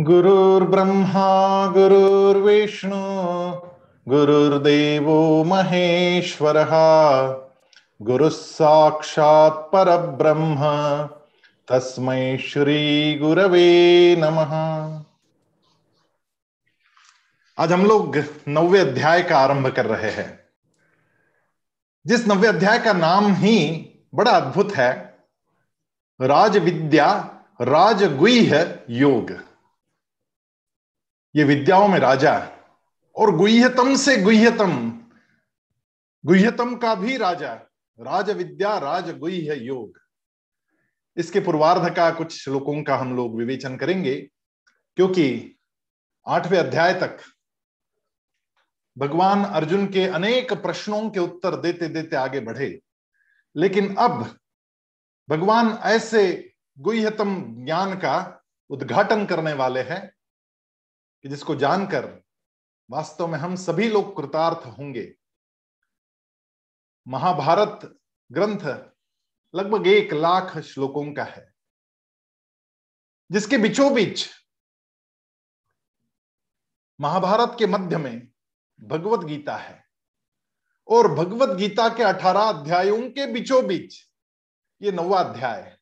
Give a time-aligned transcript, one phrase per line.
[0.00, 2.96] गुरुर्ब्रह्मा गुरुर्विष्णु
[4.08, 6.70] गुरुर्देवो महेश्वरः,
[8.02, 10.56] गुरुः साक्षात् परब्रह्म,
[11.68, 14.52] तस्मै श्री गुरवे नमः।
[17.58, 18.16] आज हम लोग
[18.48, 20.40] नवे अध्याय का आरंभ कर रहे हैं।
[22.06, 25.18] जिस नवे अध्याय का नाम ही बड़ा अद्भुत है
[26.20, 27.30] राज विद्या
[27.60, 29.49] राजगुह योग।
[31.34, 32.34] ये विद्याओं में राजा
[33.16, 34.72] और गुह्यतम से गुह्यतम
[36.24, 37.52] गुह्यतम का भी राजा
[37.98, 39.98] राज विद्या राज गुह्य योग।
[41.16, 44.16] इसके पूर्वार्ध का कुछ श्लोकों का हम लोग विवेचन करेंगे,
[44.96, 45.56] क्योंकि
[46.26, 47.18] आठवें अध्याय तक
[48.96, 52.78] भगवान अर्जुन के अनेक प्रश्नों के उत्तर देते देते आगे बढ़े।
[53.56, 54.24] लेकिन अब
[55.28, 56.22] भगवान ऐसे
[56.78, 60.08] गुह्यतम ज्ञान का उद्घाटन करने वाले हैं
[61.22, 62.22] कि जिसको जानकर
[62.90, 65.14] वास्तव में हम सभी लोग कृतार्थ होंगे।
[67.08, 67.98] महाभारत
[68.32, 68.92] ग्रंथ
[69.54, 71.54] लगभग एक लाख श्लोकों का है।
[73.32, 74.28] जिसके बीचों बीच
[77.00, 78.28] महाभारत के मध्य में
[78.80, 79.84] भगवत गीता है
[80.88, 84.10] और भगवत गीता के अठारह अध्यायों के बीचों बीच
[84.82, 85.78] ये नवा अध्याय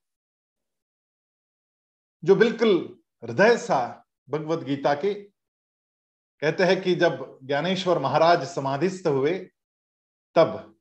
[2.24, 5.27] जो बिल्कुल हृदय सा भगवत गीता के
[6.42, 9.38] कहते हैं कि जब ज्ञानेश्वर महाराज समाधिस्थ हुए,
[10.36, 10.74] तब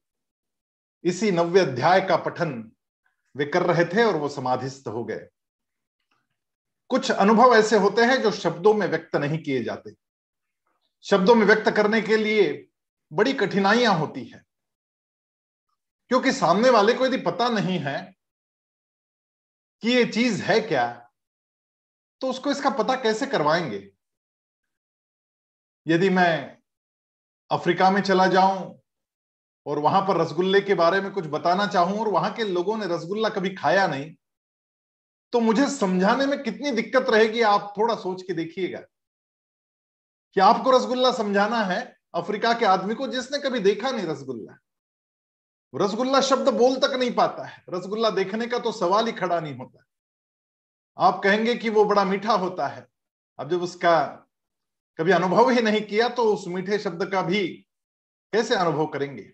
[1.03, 2.51] इसी नव्य अध्याय का पठन
[3.35, 5.27] वे कर रहे थे और वो समाधिस्थ हो गए।
[6.89, 9.93] कुछ अनुभव ऐसे होते हैं जो शब्दों में व्यक्त नहीं किए जाते।
[11.05, 12.67] शब्दों में व्यक्त करने के लिए
[13.11, 14.43] बड़ी कठिनाइयाँ होती है,
[16.11, 17.97] क्योंकि सामने वाले को यदि पता नहीं है
[19.83, 20.87] कि ये चीज़ है क्या
[22.21, 23.96] तो उसको इसका पता कैसे करवाएँगे?
[25.87, 26.57] यदि मैं
[27.51, 28.81] अफ्रीका में चला जाऊँ
[29.65, 32.85] और वहाँ पर रसगुल्ले के बारे में कुछ बताना चाहूँ और वहाँ के लोगों ने
[32.85, 34.15] रसगुल्ला कभी खाया नहीं
[35.33, 38.79] तो मुझे समझाने में कितनी दिक्कत रहेगी, आप थोड़ा सोच के देखिएगा।
[40.33, 44.57] कि आपको रसगुल्ला समझाना है, अफ्रीका के आदमी को जिसने कभी देखा नहीं रसगुल्ला।
[45.75, 49.57] रसगुल्ला शब्द बोल तक नहीं पाता है। रसगुल्ला देखने का तो सवाल ही खड़ा नहीं
[49.57, 49.85] होता।
[50.97, 52.87] आप कहेंगे कि वो बड़ा मीठा होता है।
[53.39, 54.26] अब जब उसका
[54.99, 57.47] कभी अनुभव ही नहीं किया तो उस मीठे शब्द का भी
[58.33, 59.31] कैसे अनुभव करेंगे?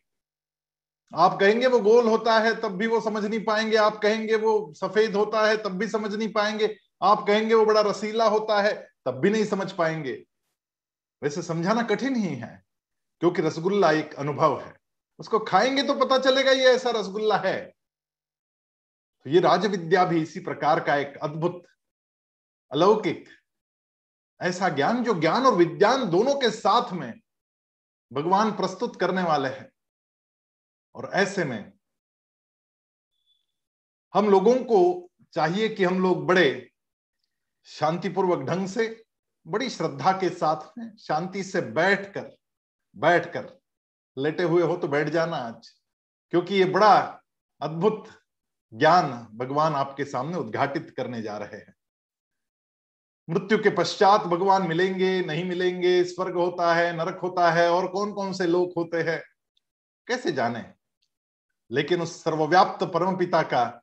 [1.14, 4.74] आप कहेंगे वो गोल होता है, तब भी वो समझ नहीं पाएँगे। आप कहेंगे वो
[4.74, 8.74] सफ़ेद होता है, तब भी समझ नहीं पाएँगे। आप कहेंगे वो बड़ा रसीला होता है,
[9.06, 10.14] तब भी नहीं समझ पाएँगे।
[11.22, 12.64] वैसे समझाना कठिन ही है,
[13.20, 14.74] क्योंकि रसगुल्ला एक अनुभव है।
[15.20, 17.74] उसको खाएँगे तो पता चलेगा ये ऐसा रसगुल्ला है।
[19.26, 21.64] तो ये राजविद्या भी इसी प्रकार का एक अद्भुत
[22.72, 23.26] अलौकिक
[24.44, 27.14] ऐसा ज्ञान जो ज्ञान और विज्ञान दोनों के साथ में
[28.12, 29.70] भगवान प्रस्तुत करने वाले हैं।
[30.96, 31.72] और ऐसे में
[34.14, 36.70] हम लोगों को चाहिए कि हम लोग बड़े
[37.68, 39.04] शांतिपूर्वक ढंग से,
[39.46, 42.32] बड़ी श्रद्धा के साथ में शांति से बैठकर
[42.96, 43.48] बैठकर
[44.18, 45.70] लेटे हुए हो तो बैठ जाना आज,
[46.34, 46.96] क्योंकि ये बड़ा
[47.62, 48.08] अद्भुत
[48.74, 51.73] ज्ञान भगवान आपके सामने उद्घाटित करने जा रहे हैं।
[53.30, 58.14] मृत्यु के पश्चात भगवान मिलेंगे, नहीं मिलेंगे, स्वर्ग होता है, नरक होता है, और कौन
[58.14, 59.24] कौन से लोग होते हैं?
[60.08, 60.74] कैसे जाने?
[61.72, 63.82] लेकिन उस सर्वव्याप्त परम पिता का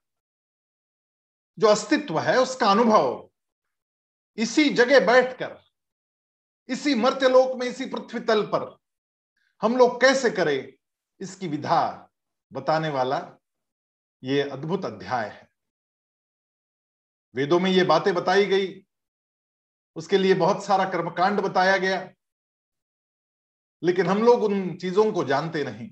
[1.59, 3.31] जो अस्तित्व है, उसका अनुभव,
[4.37, 5.61] इसी जगह बैठकर,
[6.69, 8.78] इसी मर्त्यलोक में, इसी पृथ्वी तल पर,
[9.62, 10.72] हम लोग कैसे करें?
[11.21, 12.11] इसकी विधा
[12.53, 13.33] बताने वाला
[14.25, 15.51] ये अद्भुत अध्याय है।
[17.34, 18.87] वेदों में ये बातें बताई गई
[19.97, 22.11] उसके लिए बहुत सारा कर्मकांड बताया गया।
[23.83, 25.91] लेकिन हम लोग उन चीज़ों को जानते नहीं।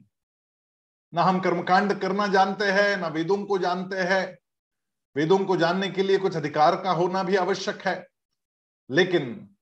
[1.14, 4.38] ना हम कर्मकांड करना जानते हैं, ना वेदों को जानते हैं।
[5.16, 8.06] वेदों को जानने के लिए कुछ अधिकार का होना भी आवश्यक है।
[8.91, 9.54] लेकिन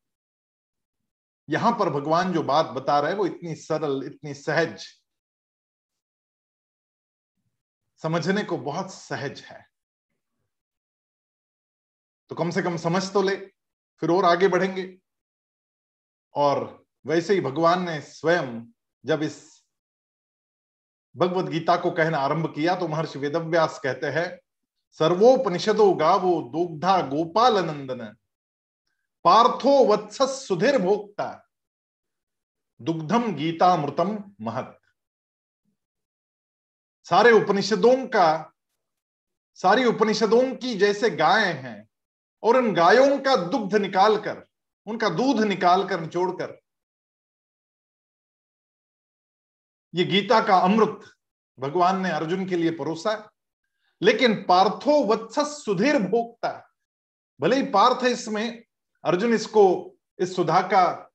[1.51, 4.87] यहाँ पर भगवान जो बात बता रहे हैं वो इतनी सरल, इतनी सहज,
[7.97, 9.67] समझने को बहुत सहज है।
[12.29, 13.56] तो कम से कम समझ तो ले।
[14.03, 14.97] फिर और आगे बढ़ेंगे।
[16.35, 18.61] और वैसे ही भगवान ने स्वयं
[19.05, 19.65] जब इस
[21.15, 24.39] भगवत गीता को कहना आरंभ किया तो महर्षि वेदव्यास कहते हैं,
[25.01, 28.05] सर्वोपनिषदो गावो दुग्धा गोपाल नंदन
[29.25, 31.29] पार्थो वत्स सुधीर भोक्ता
[32.81, 34.79] दुग्धम गीतामृतम महत।
[37.07, 38.53] सारे उपनिषदों का,
[39.59, 41.86] सारी उपनिषदों की जैसे गाय हैं
[42.47, 44.45] और उन गायों का दुग्ध निकालकर,
[44.87, 46.61] उनका दूध निकालकर निचोड़कर
[49.95, 51.01] ये गीता का अमृत
[51.59, 53.33] भगवान ने अर्जुन के लिए परोसा
[54.03, 56.63] लेकिन पार्थो वत्स सुधीर भोगता
[57.41, 58.65] भले ही पार्थ इसमें,
[59.05, 61.13] अर्जुन इसको, इस सुधा का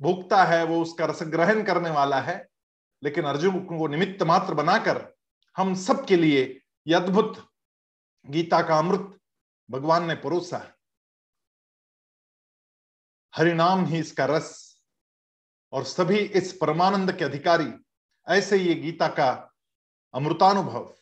[0.00, 2.48] भोगता है, वो उसका रस ग्रहण करने वाला है।
[3.02, 5.14] लेकिन अर्जुन को निमित्त मात्र बनाकर
[5.56, 6.44] हम सब के लिए
[6.94, 7.48] अद्भुत
[8.26, 9.20] गीता का अमृत
[9.70, 10.74] भगवान ने परोसा। है
[13.36, 14.80] हरिनाम ही इसका रस।
[15.72, 17.74] और सभी इस परमानंद के अधिकारी,
[18.28, 19.54] ऐसे ये गीता का
[20.14, 20.94] अमृतानुभव।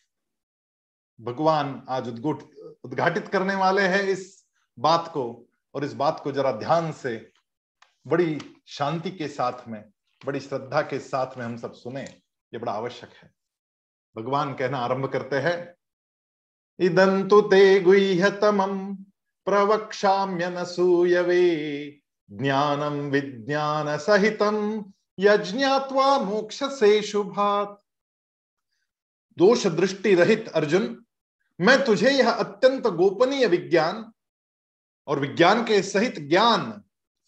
[1.20, 2.54] भगवान आज उद्घोट
[2.84, 4.46] उद्घाटित करने वाले हैं इस
[4.78, 7.32] बात को। और इस बात को जरा ध्यान से,
[8.06, 9.92] बड़ी शांति के साथ में,
[10.24, 12.04] बड़ी श्रद्धा के साथ में हम सब सुने।
[12.54, 13.34] ये बड़ा आवश्यक है।
[14.16, 15.81] भगवान कहना आरंभ करते हैं।
[16.78, 18.94] इदंतु ते गुह्यतमं
[19.46, 21.44] प्रवक्ष्याम्यनसूयवे।
[22.30, 24.56] ज्ञानम विज्ञान सहितम
[25.18, 27.78] यज्ञात्वा मोक्ष से शुभात।
[29.38, 31.04] दोष दृष्टि रहित अर्जुन,
[31.58, 34.04] मैं तुझे यह अत्यंत गोपनीय विज्ञान
[35.08, 36.82] और विज्ञान के सहित ज्ञान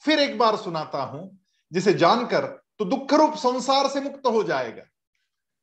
[0.05, 1.39] फिर एक बार सुनाता हूँ,
[1.73, 2.47] जिसे जानकर
[2.79, 4.83] तो दुख रूप संसार से मुक्त हो जाएगा।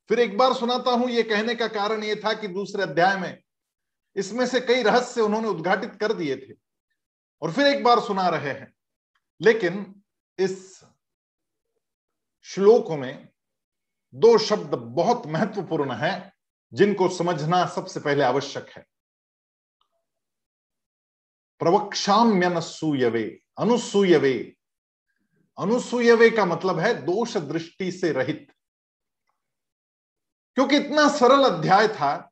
[0.09, 3.37] फिर एक बार सुनाता हूँ यह कहने का कारण यह था कि दूसरे अध्याय में
[4.15, 6.55] इसमें से कई रहस्य उन्होंने उद्घाटित कर दिए थे
[7.41, 8.73] और फिर एक बार सुना रहे हैं।
[9.41, 10.03] लेकिन
[10.39, 10.83] इस
[12.43, 13.29] श्लोक में
[14.13, 16.33] दो शब्द बहुत महत्वपूर्ण हैं,
[16.73, 18.85] जिनको समझना सबसे पहले आवश्यक है।
[21.59, 24.55] प्रवक्षाम्यनसूयवे अनुसूयवे।
[25.59, 28.53] अनुसूयवे का मतलब है दोष दृष्टि से रहित।
[30.55, 32.30] क्योंकि इतना सरल अध्याय था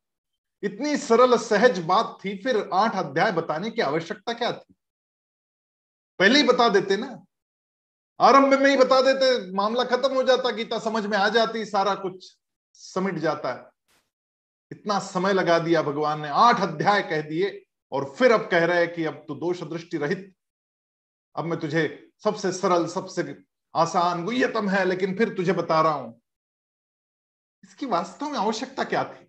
[0.64, 4.76] इतनी सरल सहज बात थी, फिर आठ अध्याय बताने की आवश्यकता क्या थी?
[6.20, 7.26] पहले ही बता देते ना।
[8.20, 11.96] आरंभ में ही बता देते, मामला खत्म हो जाता, गीता समझ में आ जाती, सारा
[11.96, 12.38] कुछ
[12.74, 13.70] समिट जाता है।
[14.72, 18.86] इतना समय लगा दिया भगवान ने, आठ अध्याय कह दिए, और फिर अब कह रहे
[18.86, 20.36] हैं कि अब तो दोष दृष्टि रहित।
[21.36, 23.38] अब मैं तुझे सबसे सरल, सबसे
[23.76, 26.22] आसान, गुह्यतम है, लेकिन फिर तुझे बता रहा हूँ।
[27.64, 29.29] इसकी वास्तव में आवश्यकता क्या थी?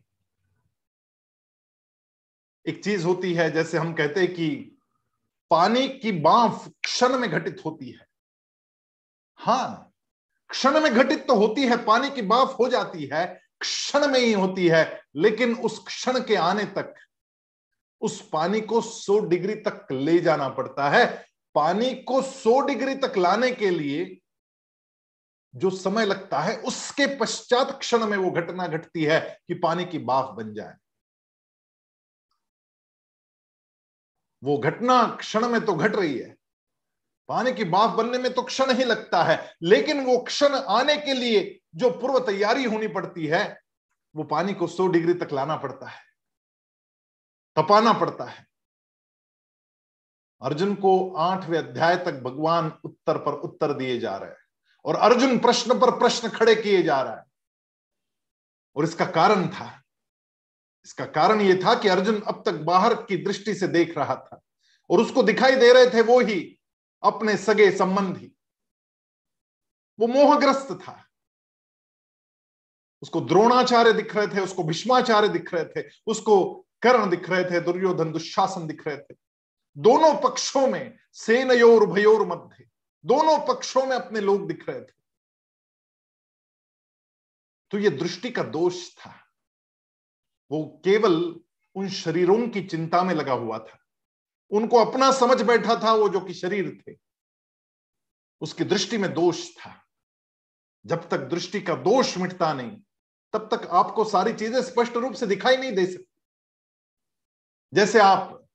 [2.68, 4.76] एक चीज़ होती है, जैसे हम कहते हैं कि
[5.50, 8.06] पानी की बांफ क्षण में घटित होती है।
[9.38, 9.92] हाँ,
[10.48, 14.32] क्षण में घटित तो होती है, पानी की बांफ हो जाती है, क्षण में ही
[14.32, 16.94] होती है, लेकिन उस क्षण के आने तक,
[18.00, 23.18] उस पानी को 100 डिग्री तक ले जाना पड़ता है। पानी को 100 डिग्री तक
[23.18, 24.20] लाने के लिए
[25.54, 29.98] जो समय लगता है, उसके पश्चात क्षण में वो घटना घटती है कि पानी की
[29.98, 30.74] बाफ बन जाए।
[34.42, 36.34] वो घटना क्षण में तो घट रही है।
[37.28, 41.14] पानी की बाफ बनने में तो क्षण ही लगता है, लेकिन वो क्षण आने के
[41.14, 43.60] लिए जो पूर्व तैयारी होनी पड़ती है,
[44.14, 46.00] वो पानी को 100 डिग्री तक लाना पड़ता है,
[47.56, 48.46] तपाना पड़ता है।
[50.42, 54.36] अर्जुन को आठवें अध्याय तक भगवान उत्तर पर उत्तर दिए जा रहे हैं
[54.84, 57.24] और अर्जुन प्रश्न पर प्रश्न खड़े किए जा रहा है।
[58.76, 59.66] और इसका कारण था
[60.84, 64.40] इसका कारण यह था कि अर्जुन अब तक बाहर की दृष्टि से देख रहा था
[64.90, 66.60] और उसको दिखाई दे रहे थे वो ही
[67.02, 68.32] अपने सगे संबंधी।
[70.00, 71.06] वो मोहग्रस्त था।
[73.02, 77.60] उसको द्रोणाचार्य दिख रहे थे, उसको भीष्माचार्य दिख रहे थे, उसको कर्ण दिख रहे थे,
[77.60, 79.14] दुर्योधन, दुशासन दिख रहे थे।
[79.78, 82.68] दोनों पक्षों में सेनयोर भयोर मध्य।
[83.04, 85.00] दोनों पक्षों में अपने लोग दिख रहे थे।
[87.70, 89.19] तो ये दृष्टि का दोष था।
[90.50, 91.40] वो केवल
[91.76, 93.78] उन शरीरों की चिंता में लगा हुआ था।
[94.50, 96.94] उनको अपना समझ बैठा था वो जो कि शरीर थे।
[98.40, 99.74] उसकी दृष्टि में दोष था।
[100.86, 102.76] जब तक दृष्टि का दोष मिटता नहीं,
[103.32, 106.20] तब तक आपको सारी चीज़ें स्पष्ट रूप से दिखाई नहीं दे सकती।
[107.74, 108.46] जैसे आप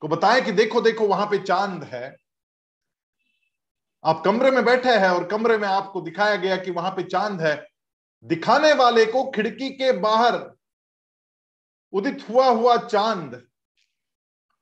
[0.00, 2.16] को बताएँ कि देखो देखो, वहाँ पे चाँद है।
[4.04, 7.40] आप कमरे में बैठे हैं और कमरे में आपको दिखाया गया कि वहाँ पे चाँद
[7.40, 7.66] है।
[8.24, 10.54] दिखाने वाले को खिड़की के बाहर
[11.94, 13.42] उदित हुआ हुआ चाँद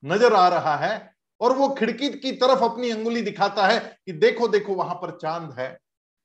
[0.02, 4.48] नज़र आ रहा है और वो खिड़की की तरफ़ अपनी अंगुली दिखाता है कि देखो
[4.48, 5.78] देखो, वहाँ पर चाँद है।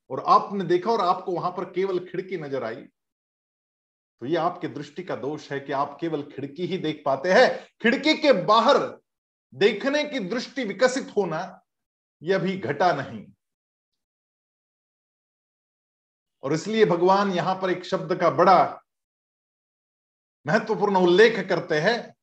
[0.10, 5.04] और आपने देखा और आपको वहाँ पर केवल खिड़की नज़र आई। तो ये आपके दृष्टि
[5.04, 7.50] का दोष है कि आप केवल खिड़की ही देख पाते हैं।
[7.82, 8.78] खिड़की के बाहर
[9.54, 11.40] देखने की दृष्टि विकसित होना
[12.22, 13.26] यह भी घटा नहीं।
[16.44, 18.84] और इसलिए भगवान यहाँ पर एक शब्द का बड़ा
[20.48, 22.16] महत्वपूर्ण उल्लेख करते हैं।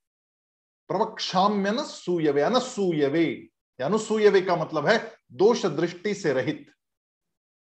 [0.88, 3.49] प्रवक्षाम्य न सूयवे, अनसूयवे
[3.83, 6.73] अनुसूयवे का मतलब है दोष दृष्टि से रहित।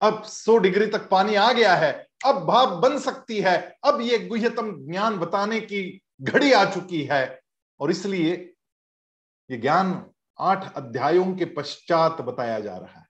[0.01, 4.19] अब 100 डिग्री तक पानी आ गया है, अब भाव बन सकती है, अब ये
[4.19, 7.41] गुह्यतम ज्ञान बताने की घड़ी आ चुकी है।
[7.79, 8.53] और इसलिए
[9.51, 13.07] ये ज्ञान आठ अध्यायों के पश्चात बताया जा रहा है।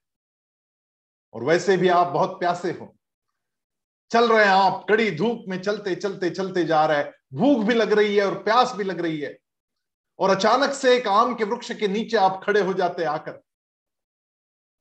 [1.34, 2.97] और वैसे भी आप बहुत प्यासे हो।
[4.12, 7.74] चल रहे हैं आप, कड़ी धूप में चलते चलते चलते जा रहे हैं। भूख भी
[7.74, 9.40] लग रही है और प्यास भी लग रही है।
[10.20, 13.44] और अचानक से एक आम के वृक्ष के नीचे आप खड़े हो जाते आकर।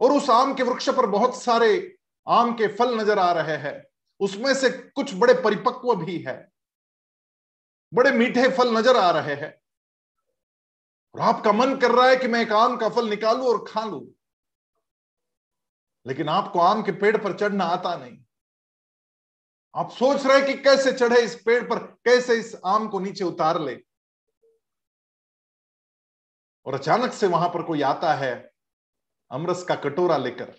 [0.00, 1.96] और उस आम के वृक्ष पर बहुत सारे
[2.28, 3.84] आम के फल नज़र आ रहे हैं।
[4.20, 6.52] उसमें से कुछ बड़े परिपक्व भी है।
[7.94, 9.60] बड़े मीठे फल नज़र आ रहे हैं।
[11.14, 13.84] और आपका मन कर रहा है कि मैं एक आम का फल निकालू और खा
[13.84, 14.14] लू।
[16.06, 18.18] लेकिन आपको आम के पेड़ पर चढ़ना आता नहीं।
[19.76, 23.60] आप सोच रहे कि कैसे चढ़े इस पेड़ पर, कैसे इस आम को नीचे उतार
[23.60, 23.78] ले?
[26.66, 28.50] और अचानक से वहाँ पर कोई आता है,
[29.30, 30.54] अमरस का कटोरा लेकर,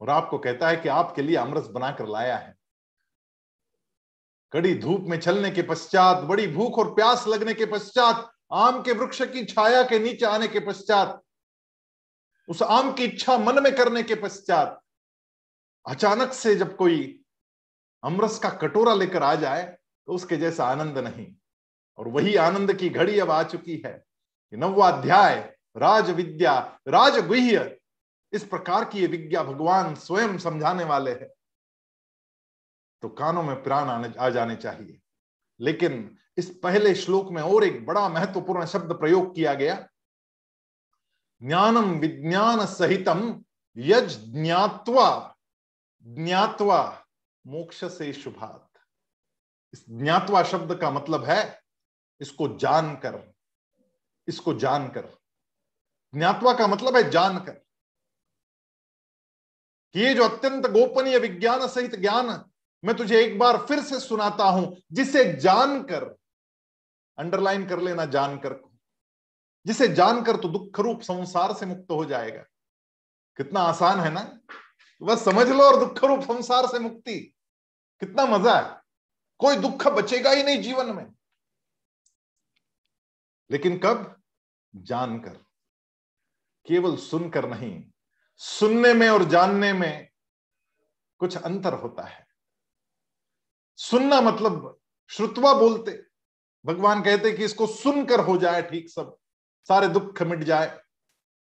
[0.00, 2.56] और आपको कहता है कि आपके लिए अमरस बनाकर लाया है।
[4.52, 8.92] कड़ी धूप में चलने के पश्चात, बड़ी भूख और प्यास लगने के पश्चात, आम के
[8.92, 11.22] वृक्ष की छाया के नीचे आने के पश्चात,
[12.48, 14.80] उस आम की इच्छा मन में करने के पश्चात,
[15.86, 17.19] अचानक से जब कोई
[18.02, 19.64] अमरस का कटोरा लेकर आ जाए
[20.06, 21.26] तो उसके जैसा आनंद नहीं।
[21.98, 24.04] और वही आनंद की घड़ी अब आ चुकी है
[24.52, 27.78] नवाध्याय राज विद्या राज गुह्य
[28.32, 31.28] इस प्रकार की ये विज्ञा भगवान स्वयं समझाने वाले हैं।
[33.02, 35.00] तो कानों में प्राण आने, आ जाने चाहिए।
[35.60, 39.74] लेकिन इस पहले श्लोक में और एक बड़ा महत्वपूर्ण शब्द प्रयोग किया गया।
[41.42, 43.44] ज्ञानम विज्ञान सहितम
[43.76, 45.36] यज ज्ञात्वा
[46.04, 47.06] ज्ञात्वा
[47.46, 48.68] मोक्ष से शुभात।
[49.74, 51.60] इस ज्ञात्वा शब्द का मतलब है,
[52.20, 53.32] इसको जानकर
[54.28, 55.08] इसको जानकर
[56.14, 57.60] ज्ञातवा का मतलब है जानकर
[59.94, 62.26] ये जो अत्यंत गोपनीय विज्ञान सहित ज्ञान,
[62.84, 66.04] मैं तुझे एक बार फिर से सुनाता हूँ, जिसे जानकर
[67.18, 68.70] अंडरलाइन कर लेना जानकर को।
[69.66, 72.42] जिसे जानकर तो दुख रूप संसार से मुक्त हो जाएगा।
[73.36, 74.40] कितना आसान है ना?
[75.02, 77.36] बस समझ लो और दुख रूप संसार से मुक्ति।
[78.00, 78.82] कितना मज़ा है।
[79.38, 81.14] कोई दुख बचेगा ही नहीं जीवन में।
[83.50, 84.22] लेकिन कब?
[84.76, 85.36] जानकर।
[86.66, 87.84] केवल सुनकर नहीं,
[88.36, 90.08] सुनने में और जानने में
[91.18, 92.26] कुछ अंतर होता है।
[93.76, 96.06] सुनना मतलब श्रुतवा बोलते।
[96.66, 99.16] भगवान कहते कि इसको सुनकर हो जाए ठीक सब।
[99.68, 100.80] सारे दुख मिट जाए।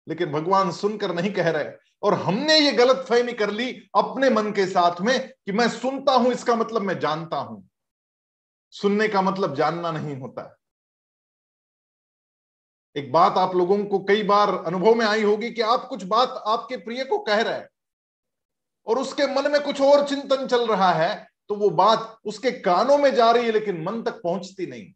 [0.08, 1.64] लेकिन भगवान सुनकर नहीं कह रहे।
[2.04, 6.12] और हमने ये गलत फहमी कर ली अपने मन के साथ में कि मैं सुनता
[6.12, 7.68] हूँ, इसका मतलब मैं जानता हूँ।
[8.74, 10.56] सुनने का मतलब जानना नहीं होता।
[12.96, 16.42] एक बात आप लोगों को कई बार अनुभव में आई होगी कि आप कुछ बात
[16.46, 17.68] आपके प्रिय को कह रहे हैं
[18.86, 21.14] और उसके मन में कुछ और चिंतन चल रहा है
[21.48, 24.92] तो वो बात उसके कानों में जा रही है, लेकिन मन तक पहुँचती नहीं।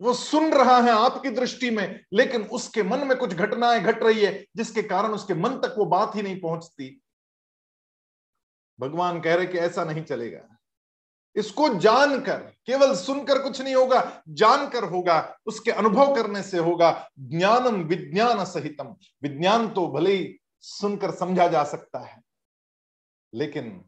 [0.00, 4.24] वो सुन रहा है आपकी दृष्टि में, लेकिन उसके मन में कुछ घटनाएँ घट रही
[4.24, 7.00] है, जिसके कारण उसके मन तक वो बात ही नहीं पहुँचती।
[8.78, 10.58] भगवान कह रहे कि ऐसा नहीं चलेगा।
[11.36, 12.36] इसको जानकर,
[12.66, 18.94] केवल सुनकर कुछ नहीं होगा, जानकर होगा, उसके अनुभव करने से होगा, ज्ञानम विज्ञान सहितम।
[19.22, 22.22] विज्ञान तो भले ही सुनकर समझा जा सकता है,
[23.32, 23.84] लेकिन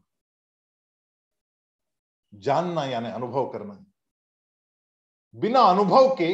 [2.32, 3.84] जानना यानी अनुभव करना।
[5.34, 6.32] बिना अनुभव के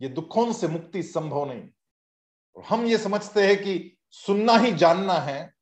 [0.00, 1.68] ये दुखों से मुक्ति संभव नहीं।
[2.56, 5.52] और हम ये समझते हैं कि सुनना ही जानना है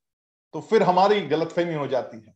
[0.54, 2.34] तो फिर हमारी गलतफहमी हो जाती है।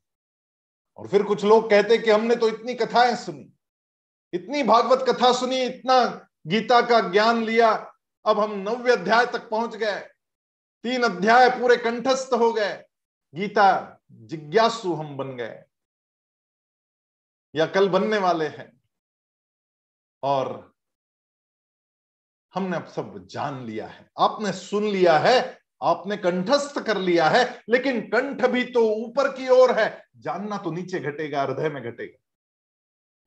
[0.98, 3.52] और फिर कुछ लोग कहते कि हमने तो इतनी कथाएँ सुनी,
[4.32, 6.04] इतनी भागवत कथा सुनी, इतना
[6.46, 7.70] गीता का ज्ञान लिया,
[8.24, 10.00] अब हम नव्य अध्याय तक पहुँच गए,
[10.84, 12.74] तीन अध्याय पूरे कंठस्थ हो गए,
[13.34, 15.62] गीता जिज्ञासु हम बन गए,
[17.54, 18.70] या कल बनने वाले हैं।
[20.22, 20.74] और
[22.54, 27.64] हमने अब सब जान लिया है। आपने सुन लिया है, आपने कंठस्थ कर लिया है,
[27.68, 32.18] लेकिन कंठ भी तो ऊपर की ओर है। जानना तो नीचे घटेगा, हृदय में घटेगा।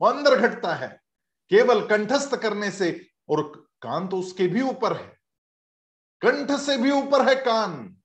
[0.01, 1.01] वो अंदर घटता है,
[1.49, 5.19] केवल कंठस्थ करने से, और कान तो उसके भी ऊपर है।
[6.21, 7.97] कंठ से भी ऊपर है कान।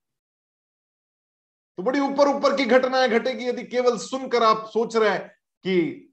[1.78, 5.28] तो बड़ी ऊपर ऊपर की घटनाएँ घटेगी। यदि केवल सुनकर आप सोच रहे हैं
[5.64, 6.12] कि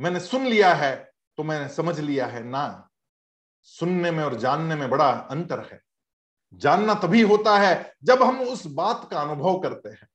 [0.00, 1.07] मैंने सुन लिया है
[1.38, 2.88] तो मैंने समझ लिया है, ना।
[3.62, 5.82] सुनने में और जानने में बड़ा अंतर है।
[6.54, 10.08] जानना तभी होता है जब हम उस बात का अनुभव करते हैं।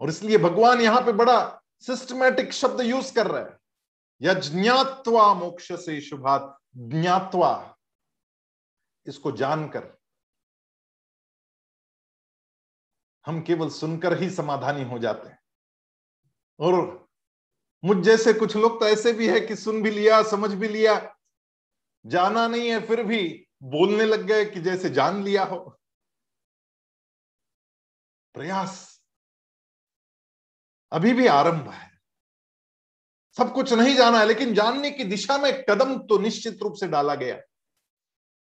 [0.00, 3.58] और इसलिए भगवान यहाँ पे बड़ा सिस्टमेटिक शब्द यूज़ कर रहे हैं।
[4.22, 7.76] यज्ञात्वा मोक्ष से शुभात, ज्ञात्वा।
[9.06, 9.96] इसको जानकर
[13.26, 15.38] हम केवल सुनकर ही समाधानी हो जाते हैं।
[16.60, 17.01] और
[17.84, 21.16] मुझ जैसे कुछ लोग तो ऐसे भी है कि सुन भी लिया, समझ भी लिया।
[22.06, 25.78] जाना नहीं है फिर भी, बोलने लग गए कि जैसे जान लिया हो।
[28.34, 28.92] प्रयास।
[30.92, 31.90] अभी भी आरंभ है।
[33.36, 36.88] सब कुछ नहीं जाना है, लेकिन जानने की दिशा में कदम तो निश्चित रूप से
[36.88, 37.36] डाला गया।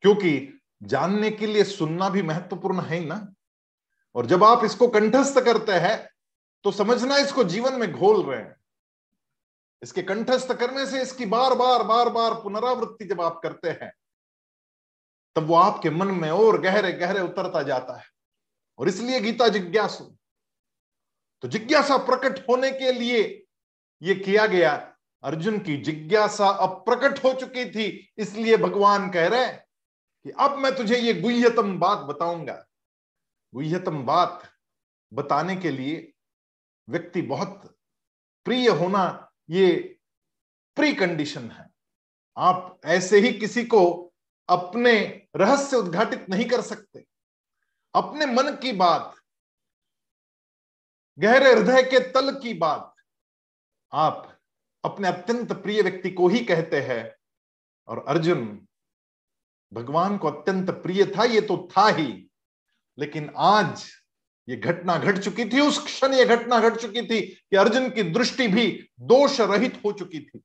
[0.04, 3.34] क्योंकि जानने के लिए सुनना भी महत्वपूर्ण है ना।
[4.16, 6.10] और जब आप इसको कंठस्थ करते हैं
[6.66, 8.59] तो समझना इसको जीवन में घोल रहे हैं।
[9.84, 13.94] इसके कंठस्थ करने से इसकी बार बार बार बार पुनरावृत्ति जब आप करते हैं,
[15.36, 18.06] तब वो आपके मन में और गहरे गहरे उतरता जाता है।
[18.80, 20.04] और इसलिए गीता जिज्ञासु।
[21.42, 23.46] तो जिज्ञासा प्रकट होने के लिए
[24.02, 29.48] ये किया गया। अर्जुन की जिज्ञासा अब प्रकट हो चुकी थी, इसलिए भगवान कह रहे
[29.48, 32.66] कि अब मैं तुझे ये गुह्यतम बात बताऊँगा।
[33.54, 34.50] गुह्यतम बात
[35.14, 36.14] बताने के लिए
[36.90, 37.78] व्यक्ति बहुत
[38.46, 40.00] प्रिय होना ये
[40.76, 41.70] प्री कंडीशन है।
[42.38, 44.14] आप ऐसे ही किसी को
[44.50, 47.06] अपने रहस्य उद्घाटित नहीं कर सकते।
[47.96, 49.16] अपने मन की बात,
[51.20, 52.96] गहरे हृदय के तल की बात,
[53.94, 54.40] आप
[54.84, 57.16] अपने अत्यंत प्रिय व्यक्ति को ही कहते हैं।
[57.88, 58.68] और अर्जुन,
[59.74, 62.32] भगवान को अत्यंत प्रिय था, ये तो था ही।
[63.00, 63.99] लेकिन आज
[64.50, 68.04] ये घटना घट चुकी थी, उस क्षण ये घटना घट चुकी थी कि अर्जुन की
[68.04, 70.44] दृष्टि भी दोष रहित हो चुकी थी।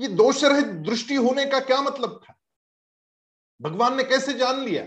[0.00, 2.34] ये दोष रहित दृष्टि होने का क्या मतलब था?
[3.60, 4.86] भगवान ने कैसे जान लिया?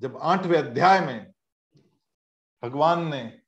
[0.00, 1.32] जब आठवें अध्याय में
[2.62, 3.40] भगवान ने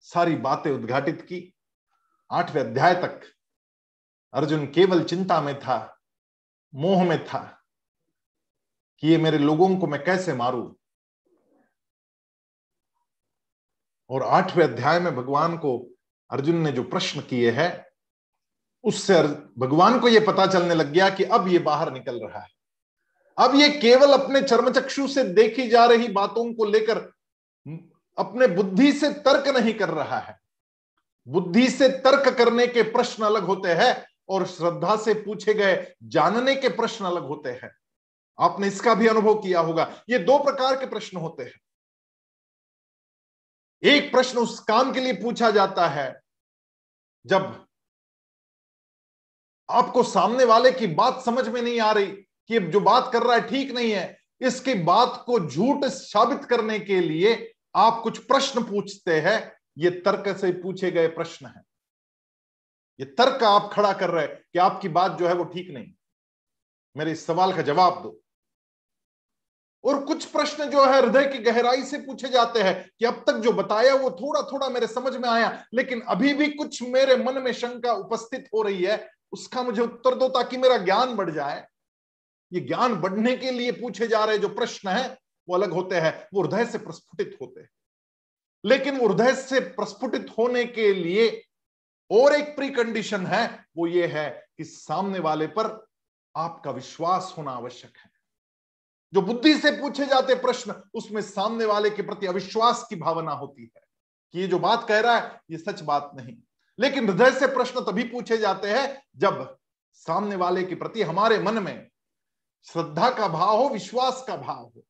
[0.00, 1.54] सारी बातें उद्घाटित की,
[2.32, 3.20] आठवें अध्याय तक
[4.34, 6.00] अर्जुन केवल चिंता में था,
[6.74, 7.64] मोह में था
[8.98, 10.74] कि ये मेरे लोगों को मैं कैसे मारूं?
[14.10, 15.90] और आठवें अध्याय में भगवान को
[16.30, 17.86] अर्जुन ने जो प्रश्न किए हैं,
[18.84, 19.22] उससे
[19.58, 22.48] भगवान को यह पता चलने लग गया कि अब ये बाहर निकल रहा है।
[23.38, 26.98] अब ये केवल अपने चर्मचक्षु से देखी जा रही बातों को लेकर
[28.18, 30.40] अपने बुद्धि से तर्क नहीं कर रहा है।
[31.28, 36.54] बुद्धि से तर्क करने के प्रश्न अलग होते हैं और श्रद्धा से पूछे गए जानने
[36.54, 37.70] के प्रश्न अलग होते हैं।
[38.40, 41.60] आपने इसका भी अनुभव किया होगा। ये दो प्रकार के प्रश्न होते हैं।
[43.86, 46.20] एक प्रश्न उस काम के लिए पूछा जाता है,
[47.24, 47.66] जब
[49.68, 53.34] आपको सामने वाले की बात समझ में नहीं आ रही कि जो बात कर रहा
[53.34, 58.62] है ठीक नहीं है, इसकी बात को झूठ साबित करने के लिए आप कुछ प्रश्न
[58.64, 61.62] पूछते हैं। ये तर्क से पूछे गए प्रश्न है।
[63.00, 65.92] ये तर्क आप खड़ा कर रहे हैं कि आपकी बात जो है वो ठीक नहीं।
[66.96, 68.18] मेरे इस सवाल का जवाब दो।
[69.86, 73.32] और कुछ प्रश्न जो है हृदय की गहराई से पूछे जाते हैं कि अब तक
[73.32, 77.38] जो बताया वो थोड़ा थोड़ा मेरे समझ में आया, लेकिन अभी भी कुछ मेरे मन
[77.38, 81.66] में शंका उपस्थित हो रही है, उसका मुझे उत्तर दो ताकि मेरा ज्ञान बढ़ जाए।
[82.52, 85.18] ये ज्ञान बढ़ने के लिए पूछे जा रहे जो प्रश्न है,
[85.48, 87.70] वो अलग होते हैं, वो हृदय से प्रस्फुटित होते हैं।
[88.64, 91.44] लेकिन हृदय से प्रस्फुटित होने के लिए
[92.10, 95.86] और एक प्री कंडीशन है, वो ये है कि सामने वाले पर
[96.36, 98.15] आपका विश्वास होना आवश्यक है।
[99.16, 103.62] जो बुद्धि से पूछे जाते प्रश्न, उसमें सामने वाले के प्रति अविश्वास की भावना होती
[103.62, 103.80] है
[104.32, 106.36] कि ये जो बात कह रहा है, ये सच बात नहीं।
[106.80, 109.56] लेकिन हृदय से प्रश्न तभी पूछे जाते हैं जब
[109.92, 111.88] सामने वाले के प्रति हमारे मन में
[112.64, 114.82] श्रद्धा का भाव हो, विश्वास का भाव हो।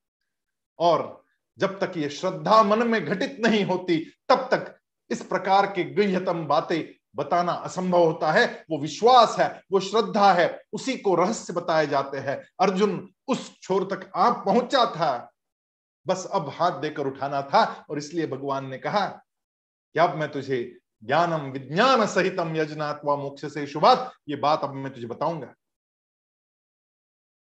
[0.78, 1.24] और
[1.58, 4.78] जब तक ये श्रद्धा मन में घटित नहीं होती, तब तक
[5.10, 10.62] इस प्रकार के गृहतम बातें बताना असंभव होता है। वो विश्वास है, वो श्रद्धा है,
[10.72, 15.32] उसी को रहस्य बताए जाते हैं। अर्जुन उस छोर तक आप पहुँचा था।
[16.06, 20.78] बस अब हाथ देकर उठाना था और इसलिए भगवान ने कहा कि अब मैं तुझे
[21.04, 25.54] ज्ञानम विज्ञान सहितम यजनात्वा मोक्ष से शुभात, ये बात अब मैं तुझे बताऊँगा।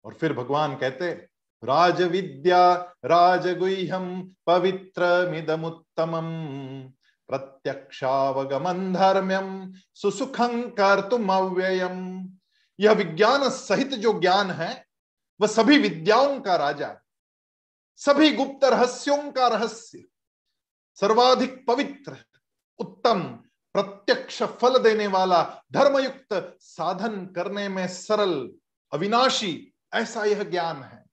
[0.05, 1.11] और फिर भगवान कहते
[1.63, 6.29] राज विद्या राजगुह्यम पवित्र मिदमुत्तमम
[7.29, 11.97] प्रत्यक्षावगमन धर्म्यम, सुसुखं तुम अव्ययम
[12.79, 14.88] यह विज्ञान सहित जो ज्ञान है
[15.41, 17.01] वह सभी विद्याओं का राजा,
[17.97, 20.05] सभी गुप्त रहस्यों का रहस्य,
[20.95, 22.25] सर्वाधिक पवित्र,
[22.79, 28.53] उत्तम, प्रत्यक्ष फल देने वाला, धर्मयुक्त, साधन करने में सरल,
[28.93, 31.07] अविनाशी, ऐसा यह ज्ञान है।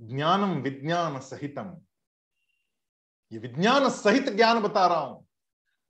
[0.00, 1.80] ज्ञानम विज्ञान सहितम।
[3.32, 5.28] ये विज्ञान सहित ज्ञान बता रहा हूँ।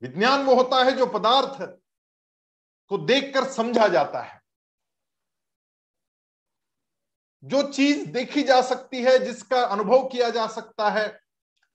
[0.01, 1.80] विज्ञान वो होता है जो पदार्थ
[2.91, 4.41] को देखकर समझा जाता है।
[7.43, 11.19] जो चीज़ देखी जा सकती है, जिसका अनुभव किया जा सकता है,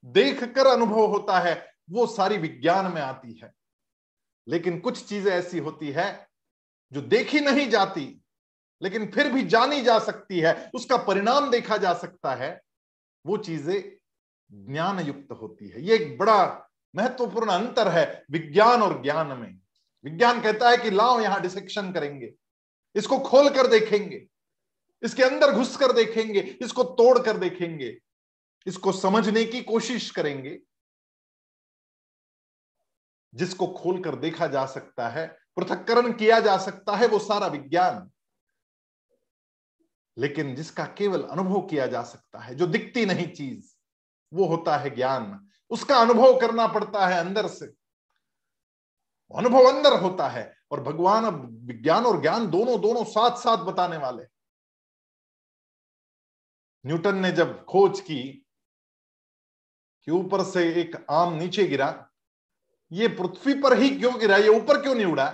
[0.04, 3.52] देखकर अनुभव होता है, वो सारी विज्ञान में आती है।
[4.48, 6.28] लेकिन कुछ चीज़ें ऐसी होती है
[6.92, 8.22] जो देखी नहीं जाती,
[8.82, 12.60] लेकिन फिर भी जानी जा सकती है, उसका परिणाम देखा जा सकता है,
[13.26, 13.96] वो चीज़ें
[14.72, 19.65] ज्ञान युक्त होती है। ये एक बड़ा महत्वपूर्ण अंतर है विज्ञान और ज्ञान में।
[20.04, 22.34] विज्ञान कहता है कि लाओ यहाँ डिसेक्शन करेंगे।
[22.94, 24.26] इसको खोल कर देखेंगे।
[25.02, 27.98] इसके अंदर घुस कर देखेंगे। इसको तोड़ कर देखेंगे।
[28.66, 30.58] इसको समझने की कोशिश करेंगे।
[33.34, 38.10] जिसको खोलकर देखा जा सकता है, पृथककरण किया जा सकता है, वो सारा विज्ञान।
[40.18, 43.76] लेकिन जिसका केवल अनुभव किया जा सकता है, जो दिखती नहीं चीज़,
[44.32, 47.85] वो होता है ज्ञान। उसका अनुभव करना पड़ता है अंदर से।
[49.30, 53.96] अनुभव अंदर होता है और भगवान अब विज्ञान और ज्ञान दोनों दोनों साथ साथ बताने
[53.96, 54.24] वाले।
[56.84, 58.22] न्यूटन ने जब खोज की
[60.06, 61.88] कि ऊपर से एक आम नीचे गिरा,
[62.92, 65.26] ये पृथ्वी पर ही क्यों गिरा, ये ऊपर क्यों नहीं उड़ा?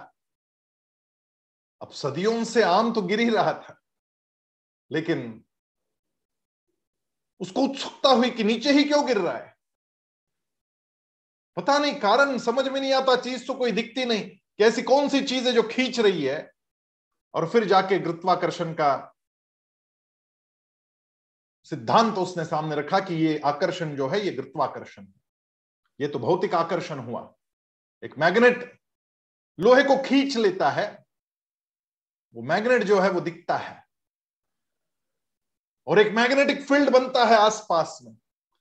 [1.81, 3.81] अब सदियों से आम तो गिर ही रहा था,
[4.91, 5.45] लेकिन
[7.41, 9.52] उसको उत्सुकता हुई कि नीचे ही क्यों गिर रहा है?
[11.57, 15.09] पता नहीं, कारण समझ में नहीं आता, चीज़ तो कोई दिखती नहीं। कि ऐसी कौन
[15.09, 16.53] सी चीज़ है जो खींच रही है?
[17.35, 19.15] और फिर जाके गुरुत्वाकर्षण का
[21.65, 25.07] सिद्धांत तो उसने सामने रखा कि ये आकर्षण जो है, ये गुरुत्वाकर्षण
[26.01, 27.35] ये तो भौतिक आकर्षण हुआ।
[28.05, 28.81] एक मैग्नेट
[29.61, 31.07] लोहे को खींच लेता है।
[32.35, 33.85] वो मैग्नेट जो है, वो दिखता है।
[35.87, 38.17] और एक मैग्नेटिक फ़ील्ड बनता है आसपास में।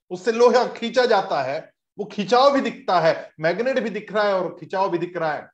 [0.10, 4.34] उससे लोहा खींचा जाता है। वो खिंचाव भी दिखता है, मैग्नेट भी दिख रहा है
[4.34, 5.49] और खिंचाव भी दिख रहा है।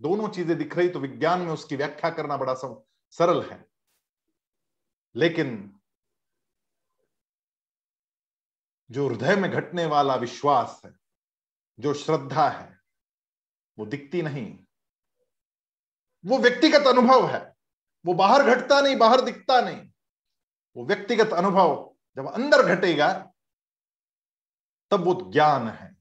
[0.00, 3.64] दोनों चीज़ें दिख रही तो विज्ञान में उसकी व्याख्या करना बड़ा सरल है।
[5.14, 5.76] लेकिन
[8.90, 10.92] जो हृदय में घटने वाला विश्वास है,
[11.78, 12.78] जो श्रद्धा है,
[13.78, 14.58] वो दिखती नहीं।
[16.24, 17.56] वो व्यक्तिगत अनुभव है।
[18.04, 19.80] वो बाहर घटता नहीं, बाहर दिखता नहीं।
[20.76, 23.29] वो व्यक्तिगत अनुभव जब अंदर घटेगा
[24.90, 25.96] तब वो ज्ञान है।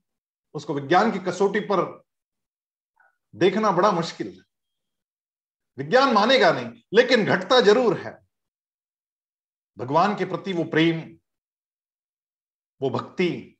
[0.55, 2.03] उसको विज्ञान की कसौटी पर
[3.33, 4.43] देखना बड़ा मुश्किल है।
[5.77, 8.17] विज्ञान मानेगा नहीं, लेकिन घटता ज़रूर है।
[9.77, 10.99] भगवान के प्रति वो प्रेम,
[12.81, 13.55] वो भक्ति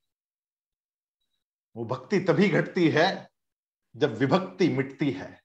[1.75, 3.29] वो भक्ति तभी घटती है
[3.95, 5.41] जब विभक्ति मिटती है।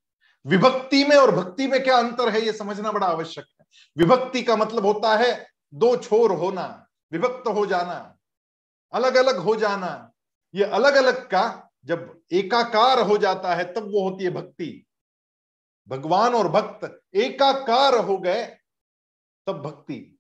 [0.46, 3.66] विभक्ति में और भक्ति में क्या अंतर है, ये समझना बड़ा आवश्यक है।
[3.96, 8.13] विभक्ति का मतलब होता है दो छोर होना, विभक्त हो जाना।
[8.94, 10.12] अलग अलग हो जाना।
[10.54, 14.86] ये अलग अलग का जब एकाकार हो जाता है, तब वो होती है भक्ति।
[15.88, 18.44] भगवान और भक्त एकाकार हो गए,
[19.46, 20.18] तब भक्ति।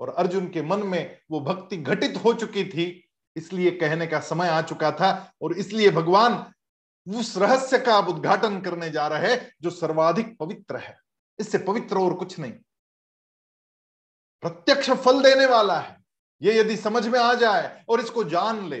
[0.00, 4.48] और अर्जुन के मन में वो भक्ति घटित हो चुकी थी, इसलिए कहने का समय
[4.48, 6.54] आ चुका था और इसलिए भगवान
[7.06, 10.98] उस रहस्य का आप उद्घाटन करने जा रहे जो सर्वाधिक पवित्र है।
[11.38, 12.52] इससे पवित्र और कुछ नहीं।
[14.42, 15.97] प्रत्यक्ष फल देने वाला है।
[16.42, 18.80] ये यदि समझ में आ जाए और इसको जान ले,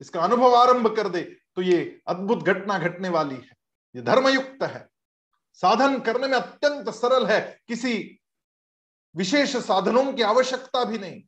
[0.00, 1.22] इसका अनुभव आरंभ कर दे
[1.56, 3.56] तो ये अद्भुत घटना घटने वाली है।
[3.94, 4.88] ये धर्मयुक्त है।
[5.60, 7.96] साधन करने में अत्यंत सरल है। किसी
[9.14, 11.20] विशेष साधनों की आवश्यकता भी नहीं,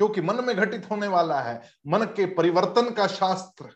[0.00, 3.74] क्योंकि मन में घटित होने वाला है। मन के परिवर्तन का शास्त्र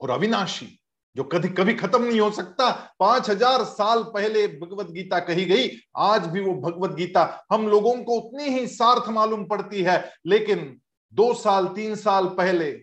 [0.00, 0.78] और अविनाशी
[1.16, 2.70] जो कभी कभी खत्म नहीं हो सकता।
[3.00, 7.94] पाँच हज़ार साल पहले भगवत गीता कही गई, आज भी वो भगवत गीता हम लोगों
[8.04, 10.80] को उतनी ही सार्थ मालूम पड़ती है, लेकिन
[11.12, 12.74] दो साल, तीन साल पहले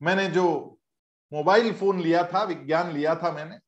[0.00, 0.46] मैंने जो
[1.32, 3.58] मोबाइल फ़ोन लिया था, विज्ञान लिया था मैंने,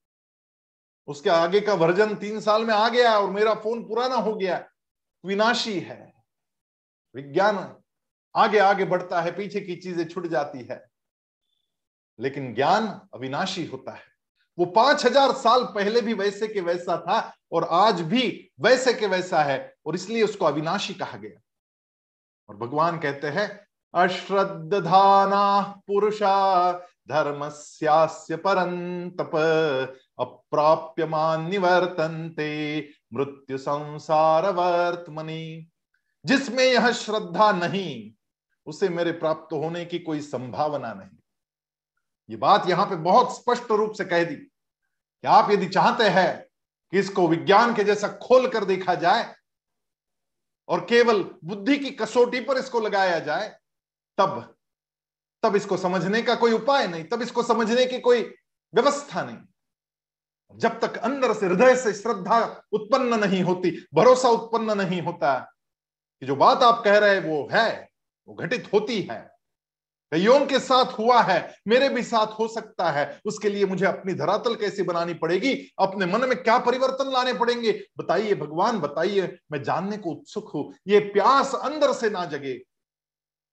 [1.08, 4.64] उसके आगे का वर्जन तीन साल में आ गया और मेरा फ़ोन पुराना हो गया।
[5.24, 6.12] विनाशी है,
[7.14, 7.56] विज्ञान
[8.34, 10.82] आगे आगे बढ़ता है, पीछे की चीज़ें छुट जाती है।
[12.18, 14.10] लेकिन ज्ञान अविनाशी होता है।
[14.58, 17.18] वो पाँच हज़ार साल पहले भी वैसे के वैसा था
[17.52, 18.24] और आज भी
[18.60, 21.40] वैसे के वैसा है और इसलिए उसको अविनाशी कहा गया।
[22.48, 23.48] और भगवान कहते हैं
[23.94, 26.72] अश्रद्धाना पुरुषा
[27.08, 29.30] धर्मस्यास्य परंतप
[30.20, 32.52] अप्राप्यमान निवर्तनते
[33.14, 35.68] मृत्यु संसार वर्तमनी
[36.24, 38.12] जिसमें यह श्रद्धा नहीं,
[38.66, 41.18] उसे मेरे प्राप्त होने की कोई संभावना नहीं।
[42.32, 46.44] ये बात यहाँ पे बहुत स्पष्ट रूप से कह दी कि आप यदि चाहते हैं
[46.92, 49.34] कि इसको विज्ञान के जैसा खोल कर देखा जाए
[50.68, 53.48] और केवल बुद्धि की कसौटी पर इसको लगाया जाए,
[54.18, 54.54] तब
[55.42, 58.22] तब इसको समझने का कोई उपाय नहीं, तब इसको समझने की कोई
[58.74, 62.40] व्यवस्था नहीं। जब तक अंदर से हृदय से श्रद्धा
[62.72, 65.34] उत्पन्न नहीं होती, भरोसा उत्पन्न नहीं होता,
[66.22, 67.88] कि जो बात आप कह रहे वो है,
[68.28, 69.31] वो घटित होती है
[70.12, 74.14] कईयों के साथ हुआ है, मेरे भी साथ हो सकता है। उसके लिए मुझे अपनी
[74.14, 75.74] धरातल कैसे बनानी पड़ेगी?
[75.78, 77.86] अपने मन में क्या परिवर्तन लाने पड़ेंगे?
[77.98, 82.52] बताइए भगवान, बताइए, मैं जानने को उत्सुक हूँ। ये प्यास अंदर से ना जगे।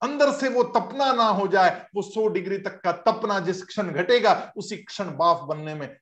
[0.02, 3.92] अंदर से वो तपना ना हो जाए। वो सौ डिग्री तक का तपना जिस क्षण
[3.92, 5.98] घटेगा, उसी क्षण बाफ बनने में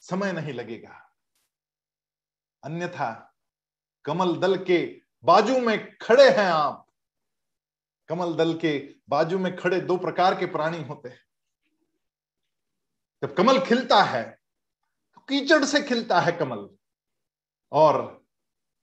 [0.00, 1.10] समय नहीं लगेगा।
[2.64, 3.34] अन्यथा
[4.04, 6.83] कमल दल के बाजू में खड़े हैं आप।
[8.08, 11.20] कमल दल के बाजू में खड़े दो प्रकार के प्राणी होते हैं।
[13.22, 14.22] जब कमल खिलता है
[15.14, 16.68] तो कीचड़ से खिलता है कमल।
[17.72, 18.24] और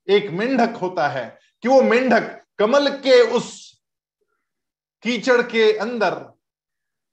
[0.07, 1.25] एक मेंढक होता है
[1.63, 3.49] कि वो मेंढक कमल के उस
[5.03, 6.25] कीचड़ के अंदर,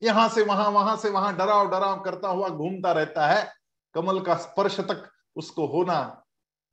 [0.03, 3.53] यहाँ से वहाँ वहाँ से वहाँ डराव डराव करता हुआ घूमता रहता है।
[3.94, 5.99] कमल का स्पर्श तक उसको होना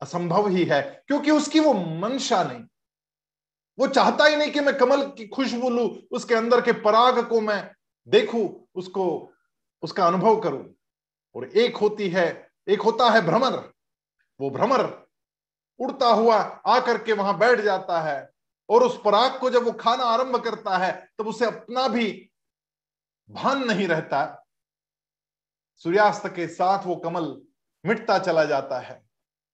[0.01, 2.63] असंभव ही है, क्योंकि उसकी वो मंशा नहीं।
[3.79, 7.41] वो चाहता ही नहीं कि मैं कमल की खुशबू लू उसके अंदर के पराग को
[7.41, 7.75] मैं
[8.07, 9.33] देखूँ, उसको,
[9.81, 10.73] उसका अनुभव करूँ।
[11.35, 13.73] और एक होती है, एक होता है भ्रमर।
[14.41, 15.07] वो भ्रमर
[15.79, 16.35] उड़ता हुआ
[16.65, 18.31] आकर के वहाँ बैठ जाता है
[18.69, 22.29] और उस पराग को जब वो खाना आरंभ करता है, तब उसे अपना भी
[23.29, 24.45] भान नहीं रहता।
[25.75, 27.41] सूर्यास्त के साथ वो कमल
[27.85, 29.05] मिटता चला जाता है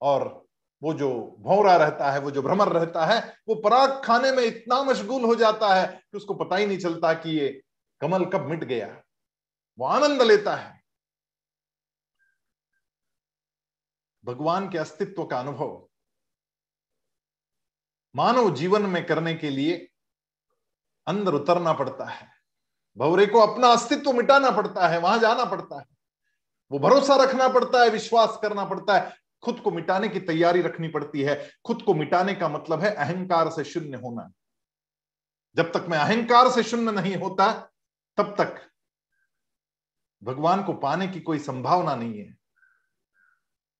[0.01, 0.40] और
[0.83, 4.83] वो जो भौरा रहता है, वो जो भ्रमर रहता है, वो पराग खाने में इतना
[4.83, 7.63] मशगूल हो जाता है कि उसको पता ही नहीं चलता कि ये
[8.01, 9.03] कमल कब मिट गया।
[9.79, 10.83] वो आनंद लेता है।
[14.25, 15.87] भगवान के अस्तित्व का अनुभव।
[18.15, 19.89] मानव जीवन में करने के लिए
[21.07, 22.27] अंदर उतरना पड़ता है।
[22.97, 25.85] भवरे को अपना अस्तित्व मिटाना पड़ता है, वहाँ जाना पड़ता है।
[26.71, 30.87] वो भरोसा रखना पड़ता है, विश्वास करना पड़ता है। खुद को मिटाने की तैयारी रखनी
[30.87, 34.31] पड़ती है। खुद को मिटाने का मतलब है अहंकार से शून्य होना।
[35.55, 37.51] जब तक मैं अहंकार से शून्य नहीं होता,
[38.17, 38.61] तब तक
[40.23, 42.35] भगवान को पाने की कोई संभावना नहीं है।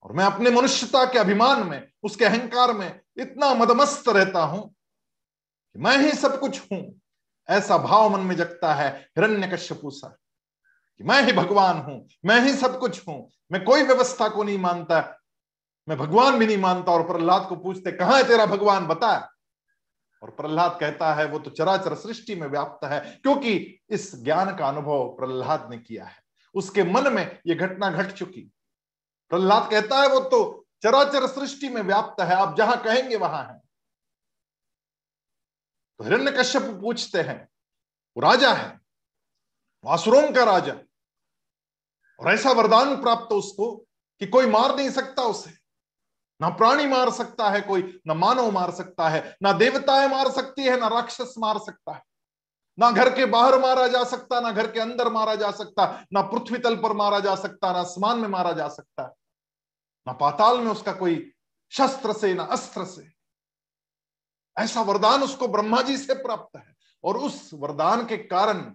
[0.03, 5.79] और मैं अपने मनुष्यता के अभिमान में, उसके अहंकार में इतना मदमस्त रहता हूँ कि
[5.79, 7.01] मैं ही सब कुछ हूँ।
[7.49, 12.41] ऐसा भाव मन में जगता है हिरण्य कश्यपु सा कि मैं ही भगवान हूँ, मैं
[12.41, 14.99] ही सब कुछ हूँ। मैं कोई व्यवस्था को नहीं मानता
[15.89, 18.87] मैं भगवान भी नहीं मानता और प्रहलाद को पूछते, कहा है तेरा भगवान?
[18.87, 19.33] बता
[20.23, 24.67] और प्रहलाद कहता है, वो तो चराचर सृष्टि में व्याप्त है, क्योंकि इस ज्ञान का
[24.67, 28.41] अनुभव प्रहलाद ने किया है। उसके मन में यह घटना घट चुकी।
[29.29, 33.59] प्रहलाद कहता है, वो तो चराचर सृष्टि में व्याप्त है, आप जहाँ कहेंगे वहाँ है।
[35.97, 37.49] तो हिरण्य कश्यप पूछते हैं,
[38.17, 38.81] वो राजा है?
[39.83, 40.73] वासुरों का राजा?
[42.19, 43.75] और ऐसा वरदान प्राप्त उसको
[44.19, 45.60] कि कोई मार नहीं सकता उसे।
[46.41, 50.61] ना प्राणी मार सकता है कोई, ना मानव मार सकता है, ना देवताएँ मार सकती
[50.61, 52.03] है, ना राक्षस मार सकता है।
[52.79, 56.21] ना घर के बाहर मारा जा सकता, ना घर के अंदर मारा जा सकता, ना
[56.21, 59.03] पृथ्वी तल पर मारा जा सकता, ना आसमान में मारा जा सकता,
[60.07, 61.33] ना पाताल में उसका कोई
[61.69, 63.11] शस्त्र से, ना अस्त्र से।
[64.57, 68.73] ऐसा वरदान उसको ब्रह्मा जी से प्राप्त है और उस वरदान के कारण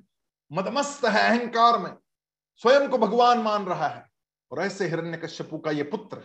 [0.53, 1.97] मदमस्त है अहंकार में,
[2.57, 4.11] स्वयं को भगवान मान रहा है।
[4.53, 6.17] और ऐसे हिरण्यकश्यपु का ये पुत्र,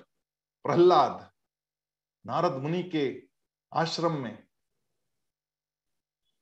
[0.64, 1.31] प्रहलाद
[2.26, 3.24] नारद मुनि के
[3.74, 4.48] आश्रम में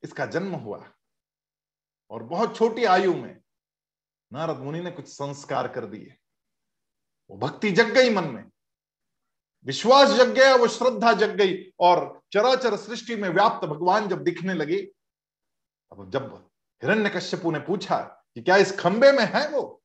[0.04, 0.92] इसका जन्म हुआ
[2.10, 3.42] और बहुत छोटी आयु में
[4.34, 6.18] नारद मुनि ने कुछ संस्कार कर दिए।
[7.30, 8.52] वो भक्ति जग गई मन में।
[9.66, 14.54] विश्वास जग गया, वो श्रद्धा जग गई और चराचर सृष्टि में व्याप्त भगवान जब दिखने
[14.54, 14.92] लगे
[15.92, 16.50] अब जब
[16.84, 18.00] हिरण्य कश्यपु ने पूछा
[18.34, 19.84] कि क्या इस खंबे में है वो?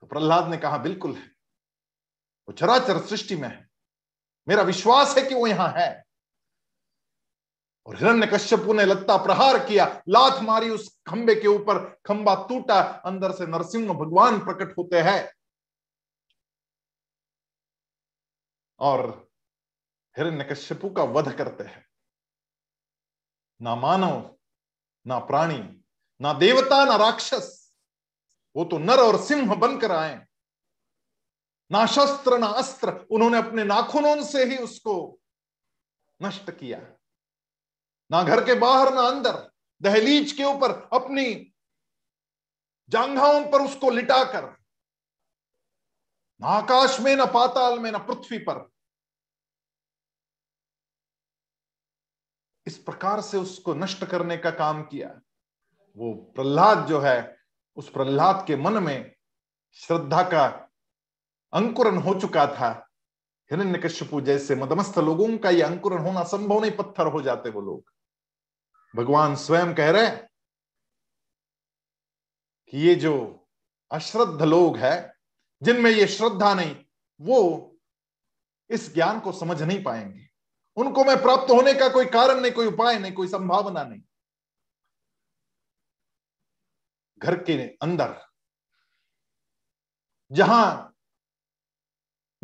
[0.00, 1.26] तो प्रहलाद ने कहा, बिल्कुल है।
[2.48, 3.68] वो चराचर सृष्टि में है।
[4.48, 6.04] मेरा विश्वास है कि वो यहाँ है।
[7.86, 12.80] और हिरण्य कश्यपु ने लत्ता प्रहार किया, लात मारी, उस खंबे के ऊपर खंबा टूटा,
[12.80, 15.32] अंदर से नरसिंह भगवान प्रकट होते हैं।
[18.80, 19.28] और
[20.18, 21.86] हिरण्य कश्यपु का वध करते हैं।
[23.62, 24.36] ना मानव,
[25.06, 25.84] ना प्राणी,
[26.20, 27.74] ना देवता, ना राक्षस,
[28.56, 30.25] वो तो नर और सिंह बनकर आए।
[31.70, 35.20] ना शस्त्र, ना अस्त्र, उन्होंने अपने नाखूनों से ही उसको
[36.22, 36.78] नष्ट किया।
[38.10, 39.50] ना घर के बाहर, ना अंदर,
[39.82, 41.52] दहलीज के ऊपर, अपनी
[42.88, 44.44] जांघाओं पर उसको लिटाकर,
[46.40, 48.70] ना आकाश में, ना पाताल में, ना पृथ्वी पर,
[52.66, 55.08] इस प्रकार से उसको नष्ट करने का काम किया।
[55.96, 57.38] वो प्रहलाद जो है,
[57.76, 59.14] उस प्रहलाद के मन में
[59.72, 60.65] श्रद्धा का
[61.52, 62.90] अंकुरन हो चुका था।
[63.50, 67.60] हिरण्य कश्यपु जैसे मदमस्त लोगों का ये अंकुरन होना संभव नहीं, पत्थर हो जाते वो
[67.60, 67.92] लोग।
[68.96, 70.10] भगवान स्वयं कह रहे
[72.70, 73.46] कि ये जो
[73.90, 75.14] अश्रद्ध लोग है,
[75.62, 76.84] जिनमें ये श्रद्धा नहीं,
[77.20, 77.72] वो
[78.70, 80.28] इस ज्ञान को समझ नहीं पाएँगे।
[80.76, 84.02] उनको मैं प्राप्त होने का कोई कारण नहीं, कोई उपाय नहीं, कोई संभावना नहीं।
[87.18, 88.20] घर के अंदर,
[90.32, 90.95] जहाँ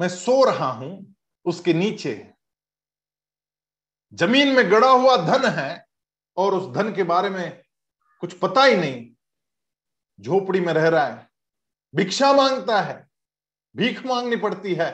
[0.03, 1.15] मैं सो रहा हूँ,
[1.47, 2.15] उसके नीचे
[4.13, 5.87] ज़मीन में गड़ा हुआ धन है
[6.37, 7.63] और उस धन के बारे में
[8.21, 9.15] कुछ पता ही नहीं।
[10.19, 11.29] झोपड़ी में रह रहा है,
[11.95, 13.09] भिक्षा माँगता है,
[13.77, 14.91] भीख मांगनी पड़ती है।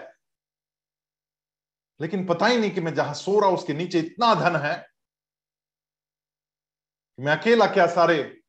[2.01, 4.77] लेकिन पता ही नहीं कि मैं जहाँ सो रहा उसके नीचे इतना धन है
[7.19, 8.43] मैं अकेला क्या सारे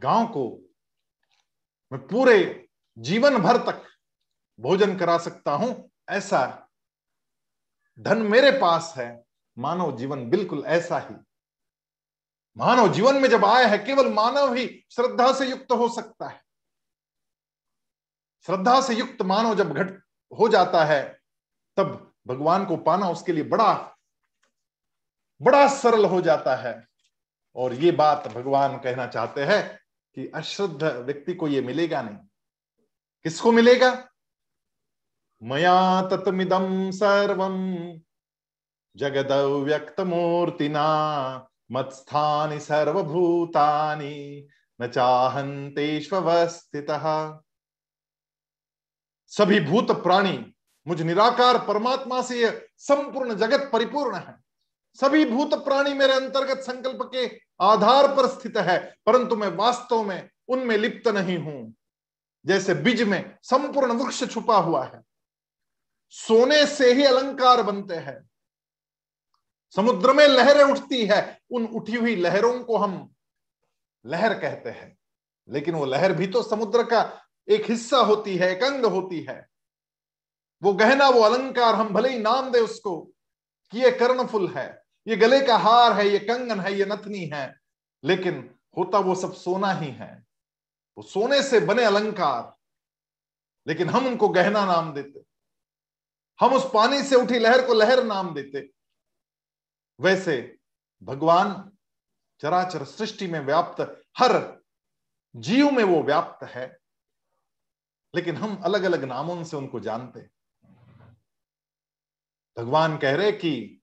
[0.00, 0.48] गाँव को
[1.92, 3.84] मैं पूरे जीवन भर तक
[4.60, 5.87] भोजन करा सकता हूँ?
[6.08, 6.68] ऐसा
[7.98, 9.24] धन मेरे पास है,
[9.58, 11.14] मानव जीवन बिल्कुल ऐसा ही।
[12.56, 16.44] मानव जीवन में जब आया है, केवल मानव ही श्रद्धा से युक्त हो सकता है।
[18.46, 20.02] श्रद्धा से युक्त मानव जब घट
[20.38, 21.20] हो जाता है,
[21.76, 23.94] तब भगवान को पाना उसके लिए बड़ा
[25.42, 26.88] बड़ा सरल हो जाता है।
[27.56, 29.80] और ये बात भगवान कहना चाहते हैं
[30.14, 32.16] कि अश्रद्ध व्यक्ति को ये मिलेगा नहीं।
[33.22, 34.08] किसको मिलेगा?
[35.42, 38.00] मया तत्मिदम सर्वम
[38.96, 39.32] जगद
[39.64, 40.86] व्यक्त मूर्तिना
[41.72, 44.48] मत्स्थानि सर्वभूतानि,
[44.80, 46.86] न चाहंतेष्वस्थित
[49.32, 50.54] सभी भूत प्राणी
[50.86, 54.38] मुझ निराकार परमात्मा से यह संपूर्ण जगत परिपूर्ण है।
[54.98, 60.30] सभी भूत प्राणी मेरे अंतर्गत संकल्प के आधार पर स्थित है, परंतु मैं वास्तव में
[60.48, 61.74] उनमें लिप्त नहीं हूँ।
[62.44, 65.07] जैसे बीज में संपूर्ण वृक्ष छुपा हुआ है
[66.08, 68.30] सोने से ही अलंकार बनते हैं।
[69.76, 73.14] समुद्र में लहरें उठती है, उन उठी हुई लहरों को हम
[74.06, 74.98] लहर कहते हैं।
[75.48, 79.46] लेकिन वो लहर भी तो समुद्र का एक हिस्सा होती है, एक अंग होती है।
[80.62, 83.00] वो गहना, वो अलंकार, हम भले ही नाम दे उसको,
[83.72, 87.56] कि ये कर्णफुल है, ये गले का हार है, ये कंगन है, ये नथनी है,
[88.04, 90.26] लेकिन होता वो सब सोना ही है।
[90.98, 92.56] वो सोने से बने अलंकार,
[93.66, 95.27] लेकिन हम उनको गहना नाम देते।
[96.40, 98.68] हम उस पानी से उठी लहर को लहर नाम देते।
[99.98, 100.36] वैसे
[101.02, 101.70] भगवान
[102.40, 103.80] चराचर सृष्टि में व्याप्त
[104.18, 104.36] हर
[105.34, 106.66] जीव में वो व्याप्त है,
[108.14, 110.20] लेकिन हम अलग अलग नामों से उनको जानते।
[112.56, 113.80] भगवान कह रहे कि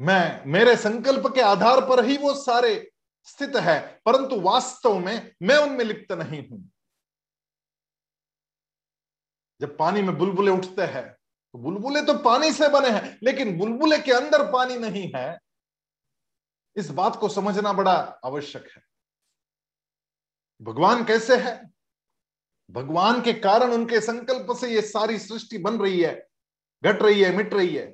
[0.00, 2.92] मैं, मेरे संकल्प के आधार पर ही वो सारे
[3.28, 6.60] स्थित है, परंतु वास्तव में मैं उनमें लिप्त नहीं हूँ।
[9.60, 11.08] जब पानी में बुलबुले उठते हैं
[11.54, 15.38] तो बुलबुले तो पानी से बने हैं, लेकिन बुलबुले के अंदर पानी नहीं है।
[16.76, 17.94] इस बात को समझना बड़ा
[18.24, 18.82] आवश्यक है।
[20.60, 21.70] भगवान कैसे है?
[22.70, 26.14] भगवान के कारण उनके संकल्प से ये सारी सृष्टि बन रही है,
[26.84, 27.86] घट रही है, मिट रही है।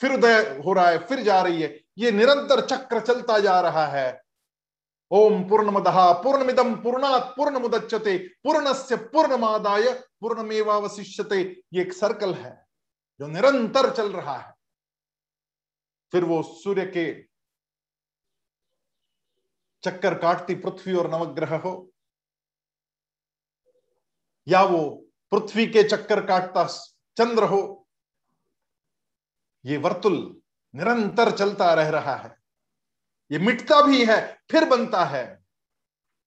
[0.00, 3.86] फिर उदय हो रहा है, फिर जा रही है। ये निरंतर चक्र चलता जा रहा
[3.86, 4.23] है।
[5.14, 5.84] ओम पूर्णमद
[6.22, 11.40] पूर्णमिदम पूर्णात पूर्ण मुदच्यते पूर्णस्य पूर्णमादाय पूर्णमेवावशिष्यते,
[11.74, 12.52] ये एक सर्कल है,
[13.20, 14.52] जो निरंतर चल रहा है।
[16.12, 17.06] फिर वो सूर्य के
[19.82, 21.74] चक्कर काटती पृथ्वी और नवग्रह हो,
[24.46, 24.84] या वो
[25.32, 26.66] पृथ्वी के चक्कर काटता
[27.16, 27.86] चंद्र हो,
[29.64, 30.16] ये वर्तुल
[30.74, 32.36] निरंतर चलता रह रहा है।
[33.34, 35.22] ये मिटता भी है, फिर बनता है।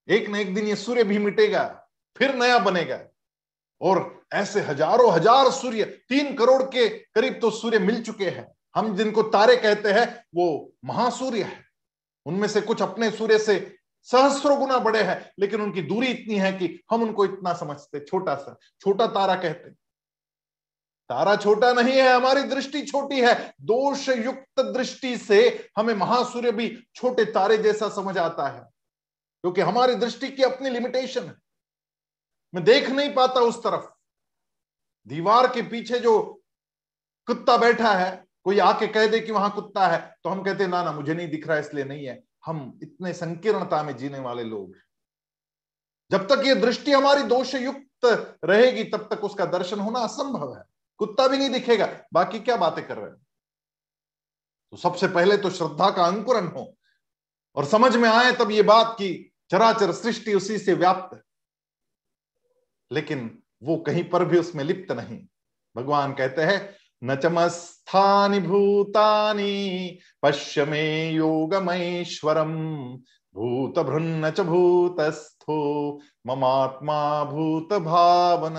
[0.08, 1.64] एक न एक दिन ये सूर्य भी मिटेगा,
[2.16, 3.00] फिर नया बनेगा।
[3.82, 8.96] और ऐसे हज़ारों हज़ार सूर्य, तीन करोड़ के करीब तो सूर्य मिल चुके हैं। हम
[8.96, 11.64] जिनको तारे कहते हैं, वो महासूर्य है।
[12.26, 13.58] उनमें से कुछ अपने सूर्य से
[14.08, 18.36] सहस्रों गुना बड़े हैं, लेकिन उनकी दूरी इतनी है कि हम उनको इतना समझते, छोटा
[18.36, 19.70] सा, छोटा तारा कहते
[21.10, 23.34] तारा छोटा नहीं है, हमारी दृष्टि छोटी है।
[23.64, 28.62] दोष युक्त दृष्टि से हमें महासूर्य भी छोटे तारे जैसा समझ आता है,
[29.44, 31.36] क्योंकि हमारी दृष्टि की अपनी लिमिटेशन है।
[32.54, 33.90] मैं देख नहीं पाता उस तरफ़।
[35.08, 36.20] दीवार के पीछे जो
[37.28, 40.84] कुत्ता बैठा है, कोई आके कह दे कि वहाँ कुत्ता है तो हम कहते ना
[40.84, 44.76] ना, मुझे नहीं दिख रहा, इसलिए नहीं है। हम इतने संकीर्णता में जीने वाले लोग
[46.12, 48.06] जब तक ये दृष्टि हमारी दोष युक्त
[48.46, 50.64] रहेगी, तब तक उसका दर्शन होना असंभव है।
[50.98, 53.18] कुत्ता भी नहीं दिखेगा, बाकी क्या बातें कर रहे हो?
[54.72, 56.78] तो सबसे पहले तो श्रद्धा का अंकुरन हो
[57.56, 61.22] और समझ में आए तब ये बात की चराचर सृष्टि उसी से व्याप्त है।
[62.92, 65.20] लेकिन वो कहीं पर भी उसमें लिप्त नहीं।
[65.76, 72.54] भगवान कहते हैं, न चमस्थानि भूतानि पश्य मे योगमैश्वरम
[73.36, 75.58] भूत भृन्न च भूतस्थो
[76.28, 78.56] ममात्मा भूत भावन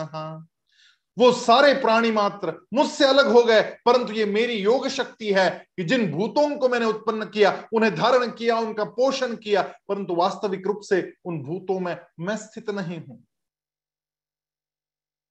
[1.19, 5.85] वो सारे प्राणी मात्र मुझसे अलग हो गए, परंतु ये मेरी योग शक्ति है कि
[5.85, 10.81] जिन भूतों को मैंने उत्पन्न किया, उन्हें धारण किया, उनका पोषण किया, परंतु वास्तविक रूप
[10.81, 13.23] से उन भूतों में मैं स्थित नहीं हूँ।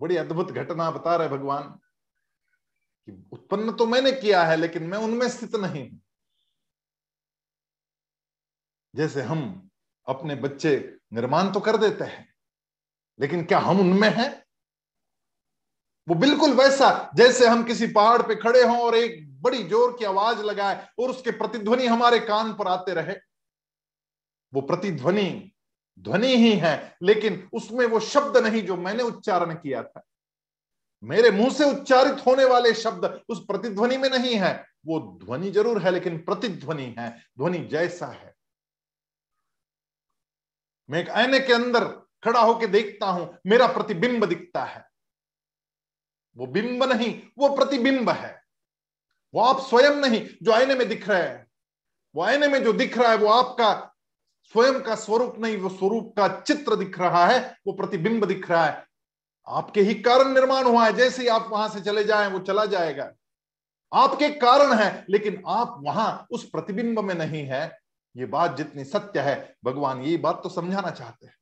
[0.01, 1.63] बड़ी अद्भुत घटना बता रहे भगवान
[3.07, 5.99] कि उत्पन्न तो मैंने किया है, लेकिन मैं उनमें स्थित नहीं हूँ।
[8.93, 9.69] जैसे हम
[10.07, 10.77] अपने बच्चे
[11.13, 12.27] निर्माण तो कर देते हैं,
[13.19, 14.46] लेकिन क्या हम उनमें हैं?
[16.07, 20.05] वो बिल्कुल वैसा जैसे हम किसी पहाड़ पे खड़े हों और एक बड़ी ज़ोर की
[20.05, 23.15] आवाज़ लगाए और उसके प्रतिध्वनि हमारे कान पर आते रहे।
[24.53, 25.51] वो प्रतिध्वनि,
[25.97, 30.03] ध्वनि ही है, लेकिन उसमें वो शब्द नहीं जो मैंने उच्चारण किया था।
[31.03, 35.81] मेरे मुँह से उच्चारित होने वाले शब्द उस प्रतिध्वनि में नहीं है। वो ध्वनि ज़रूर
[35.81, 38.33] है, लेकिन प्रतिध्वनि है। ध्वनि जैसा है।
[40.89, 41.85] मैं एक आईने के अंदर
[42.23, 44.86] खड़ा होकर देखता हूँ, मेरा प्रतिबिंब दिखता है।
[46.37, 48.41] वो बिंब नहीं, वो प्रतिबिंब है।
[49.33, 51.47] वो आप स्वयं नहीं, जो आईने में दिख रहे हैं।
[52.15, 53.93] वो आईने में जो दिख रहा है, वो आपका
[54.43, 58.65] स्वयं का स्वरूप नहीं, वो स्वरूप का चित्र दिख रहा है, वो प्रतिबिंब दिख रहा
[58.65, 58.87] है।
[59.47, 62.65] आपके ही कारण निर्माण हुआ है, जैसे ही आप वहाँ से चले जाए, वो चला
[62.65, 63.11] जाएगा।
[63.93, 67.79] आपके कारण है, लेकिन आप वहाँ उस प्रतिबिंब में नहीं है।
[68.17, 71.33] ये बात जितनी सत्य है, भगवान ये बात तो समझाना चाहते हैं।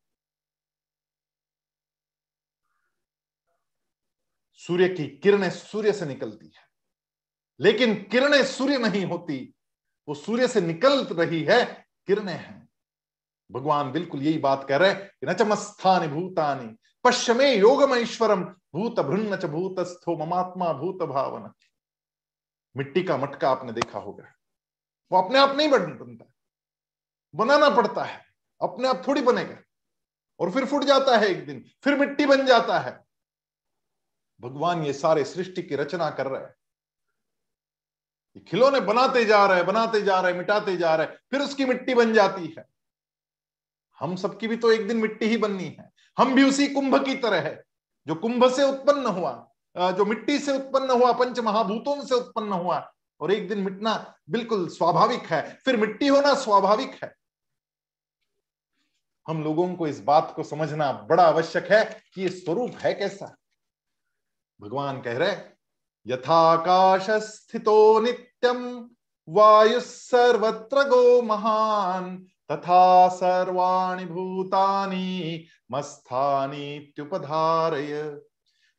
[4.67, 6.63] सूर्य की किरणें सूर्य से निकलती है।
[7.59, 9.55] लेकिन किरणें सूर्य नहीं होती,
[10.07, 12.69] वो सूर्य से निकल रही है, किरणें हैं।
[13.51, 20.25] भगवान बिल्कुल यही बात कह रहे हैं न भूतानी पश्चिमे योगमेश्वरम भूत भृन्न च भूतस्थो
[20.25, 21.51] ममात्मा भूत भावन।
[22.77, 24.25] मिट्टी का मटका आपने देखा होगा।
[25.11, 26.25] वो अपने आप नहीं बन बनता।
[27.35, 28.25] बनाना पड़ता है।
[28.61, 29.57] अपने आप थोड़ी बनेगा।
[30.39, 33.04] और फिर फूट जाता है एक दिन। फिर मिट्टी बन जाता है।
[34.39, 36.53] भगवान ये सारे सृष्टि की रचना कर रहे हैं।
[38.47, 42.53] खिलौने बनाते जा रहे बनाते जा रहे मिटाते जा रहे फिर उसकी मिट्टी बन जाती
[42.57, 42.65] है।
[43.99, 47.15] हम सबकी भी तो एक दिन मिट्टी ही बननी है। हम भी उसी कुंभ की
[47.17, 47.63] तरह है,
[48.07, 49.31] जो कुंभ से उत्पन्न हुआ
[49.75, 52.77] जो मिट्टी से उत्पन्न हुआ पंच महाभूतों से उत्पन्न हुआ,
[53.21, 53.93] और एक दिन मिटना
[54.29, 57.13] बिल्कुल स्वाभाविक है। फिर मिट्टी होना स्वाभाविक है।
[59.27, 61.83] हम लोगों को इस बात को समझना बड़ा आवश्यक है
[62.13, 63.35] कि ये स्वरूप है कैसा?
[64.59, 65.35] भगवान कह रहे
[66.05, 68.89] यथाकाश स्थितो नित्यम
[69.27, 72.17] वायु सर्वत्र गो महान
[72.51, 76.91] तथा सर्वाणि भूतानि मस्थानीत्युपधारय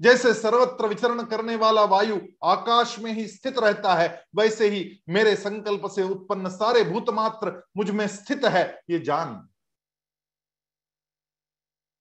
[0.01, 5.37] जैसे सर्वत्र विचरण करने वाला वायु आकाश में ही स्थित रहता है, वैसे ही मेरे
[5.37, 9.49] संकल्प से उत्पन्न सारे भूत मात्र मुझमें स्थित है, ये जान।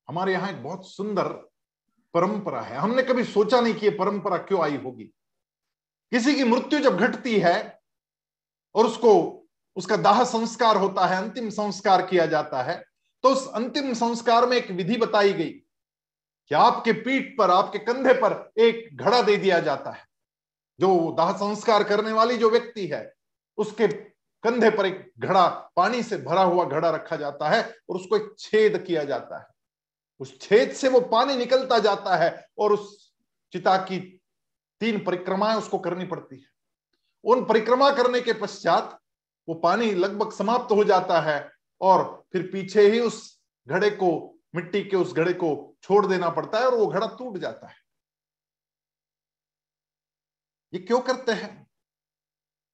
[0.08, 1.28] हमारे यहाँ एक बहुत सुंदर
[2.16, 5.04] परंपरा है। हमने कभी सोचा नहीं कि ये परंपरा क्यों आई होगी।
[6.12, 7.80] किसी की मृत्यु जब घटती है
[8.76, 9.14] और उसको,
[9.78, 12.84] उसका दाह संस्कार होता है, अंतिम संस्कार किया जाता है
[13.24, 18.14] तो उस अंतिम संस्कार में एक विधि बताई गई कि आपके पीठ पर, आपके कंधे
[18.14, 20.04] पर एक घड़ा दे दिया जाता है।
[20.80, 23.14] जो दाह संस्कार करने वाली जो व्यक्ति है,
[23.58, 28.16] उसके कंधे पर एक घड़ा, पानी से भरा हुआ घड़ा रखा जाता है और उसको
[28.16, 29.48] एक छेद किया जाता है।
[30.20, 33.14] उस छेद से वो पानी निकलता जाता है और उस
[33.52, 34.22] चिता की
[34.80, 36.48] तीन परिक्रमाएँ उसको करनी पड़ती है।
[37.24, 39.00] उन परिक्रमा करने के पश्चात
[39.50, 41.52] वो पानी लगभग समाप्त हो जाता है
[41.82, 46.60] और फिर पीछे ही उस घड़े को, मिट्टी के उस घड़े को छोड़ देना पड़ता
[46.60, 47.76] है और वो घड़ा टूट जाता है।
[50.74, 51.68] ये क्यों करते हैं?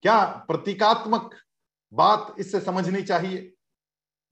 [0.02, 1.36] क्या प्रतीकात्मक
[1.94, 3.54] बात इससे समझनी चाहिए?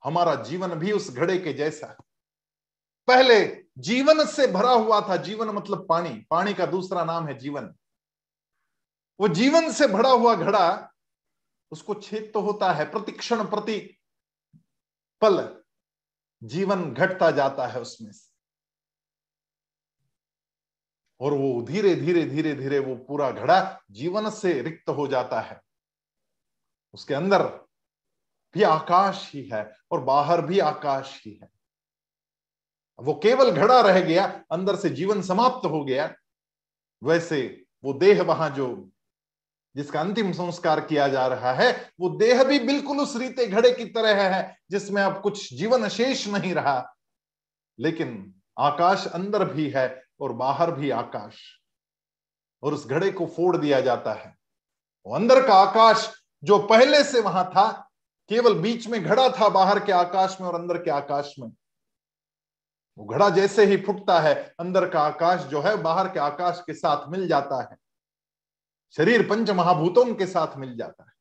[0.03, 2.09] हमारा जीवन भी उस घड़े के जैसा। है
[3.10, 7.76] पहले जीवन से भरा हुआ था जीवन मतलब पानी। पानी का दूसरा नाम है जीवन।
[9.20, 10.93] वो जीवन से भरा हुआ घड़ा,
[11.72, 13.97] उसको छेद तो होता है प्रतिक्षण प्रति
[15.22, 15.64] पल।
[16.43, 18.30] जीवन घटता जाता है उसमें से।
[21.20, 25.62] और वो धीरे धीरे धीरे धीरे वो पूरा घड़ा जीवन से रिक्त हो जाता है।
[26.93, 27.43] उसके अंदर
[28.53, 31.59] भी आकाश ही है और बाहर भी आकाश ही है।
[33.02, 36.14] वो केवल घड़ा रह गया, अंदर से जीवन समाप्त हो गया।
[37.04, 38.89] वैसे वो देह वहाँ जो,
[39.76, 43.86] जिसका अंतिम संस्कार किया जा रहा है, वो देह भी बिल्कुल उस रीते घड़े की
[43.86, 46.95] तरह है, जिसमें अब कुछ जीवन शेष नहीं रहा।
[47.80, 51.36] लेकिन आकाश अंदर भी है और बाहर भी आकाश,
[52.64, 54.36] और उस घड़े को फोड़ दिया जाता है।
[55.06, 57.72] वो अंदर का आकाश जो पहले से वहाँ था,
[58.30, 61.52] केवल बीच में घड़ा था, बाहर के आकाश में और अंदर के आकाश में।
[63.00, 66.74] वो घड़ा जैसे ही फुटता है, अंदर का आकाश जो है, बाहर के आकाश के
[66.74, 67.78] साथ मिल जाता है।
[68.95, 71.12] शरीर पंच महाभूतों के साथ मिल जाता है।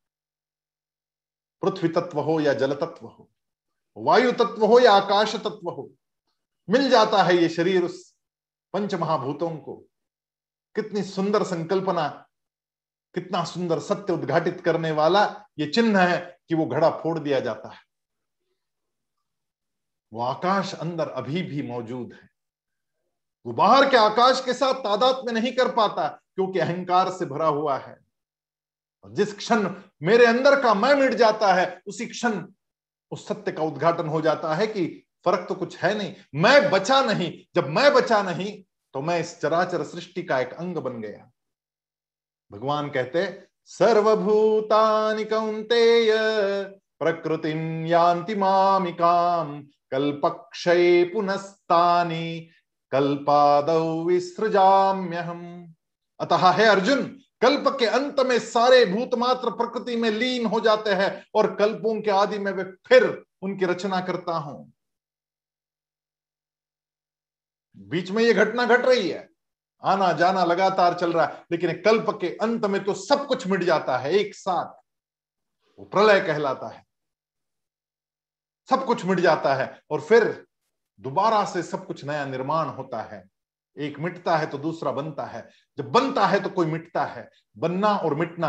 [1.63, 3.29] पृथ्वी तत्व हो या जल तत्व हो,
[3.97, 5.91] वायु तत्व हो या आकाश तत्व हो,
[6.69, 8.15] मिल जाता है ये शरीर उस
[8.75, 9.75] पंच महाभूतों को।
[10.77, 12.09] कितनी सुंदर संकल्पना,
[13.15, 15.25] कितना सुंदर सत्य उद्घाटित करने वाला
[15.59, 16.19] ये चिन्ह है
[16.49, 17.81] कि वो घड़ा फोड़ दिया जाता है।
[20.13, 22.29] वो आकाश अंदर अभी भी मौजूद है।
[23.47, 27.47] वो बाहर के आकाश के साथ तादाद में नहीं कर पाता, क्योंकि अहंकार से भरा
[27.47, 27.99] हुआ है।
[29.05, 29.69] और जिस क्षण
[30.03, 32.43] मेरे अंदर का मैं मिट जाता है, उसी क्षण
[33.13, 34.87] उस सत्य का उद्घाटन हो जाता है कि
[35.25, 38.63] फ़र्क तो कुछ है नहीं। मैं बचा नहीं, जब मैं बचा नहीं
[38.95, 41.31] तो मैं इस चराचर सृष्टि का एक अंग बन गया।
[42.51, 43.25] भगवान कहते,
[43.65, 46.13] सर्वभूतानि कौंतेय
[47.01, 49.61] प्रकृतिम यान्ति मामिकाम
[49.93, 52.51] कल्पक्षय पुनस्तानि,
[52.93, 55.75] कल्पादौ विसृजाम्यहम।
[56.21, 57.03] अतः है अर्जुन,
[57.43, 62.01] कल्प के अंत में सारे भूत मात्र प्रकृति में लीन हो जाते हैं और कल्पों
[62.01, 64.73] के आदि में वे फिर उनकी रचना करता हूँ।
[67.77, 69.29] बीच में ये घटना घट रही है।
[69.83, 73.63] आना जाना लगातार चल रहा है, लेकिन कल्प के अंत में तो सब कुछ मिट
[73.63, 74.83] जाता है, एक साथ।
[75.79, 76.88] वो प्रलय कहलाता है।
[78.71, 80.45] सब कुछ मिट जाता है और फिर
[81.01, 83.25] दोबारा से सब कुछ नया निर्माण होता है।
[83.77, 85.49] एक मिटता है तो दूसरा बनता है।
[85.79, 88.49] जब बनता है तो कोई मिटता है। बनना और मिटना।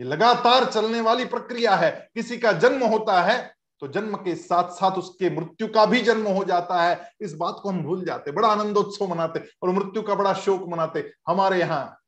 [0.00, 4.70] ये लगातार चलने वाली प्रक्रिया है। किसी का जन्म होता है तो जन्म के साथ
[4.70, 8.32] साथ उसके मृत्यु का भी जन्म हो जाता है। इस बात को हम भूल जाते।
[8.32, 11.98] बड़ा आनंदोत्सव मनाते और मृत्यु का बड़ा शोक मनाते। हमारे यहाँ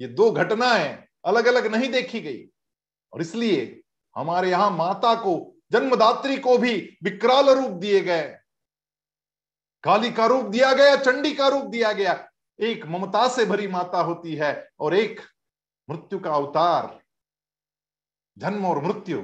[0.00, 0.88] ये दो घटनाएँ
[1.24, 2.44] अलग अलग नहीं देखी गई।
[3.12, 3.82] और इसलिए
[4.16, 8.38] हमारे यहाँ माता को, जन्मदात्री को भी विकराल रूप दिए गए।
[9.84, 12.28] काली का रूप दिया गया, चंडी का रूप दिया गया।
[12.60, 15.20] एक ममता से भरी माता होती है और एक
[15.90, 17.00] मृत्यु का अवतार,
[18.38, 19.22] जन्म और मृत्यु,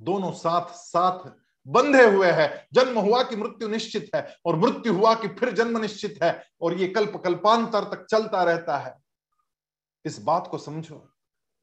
[0.00, 1.30] दोनों साथ साथ
[1.66, 5.78] बंधे हुए हैं। जन्म हुआ कि मृत्यु निश्चित है और मृत्यु हुआ कि फिर जन्म
[5.78, 9.02] निश्चित है और ये कल्प कल्पांतर तक चलता रहता है।
[10.04, 10.96] इस बात को समझो।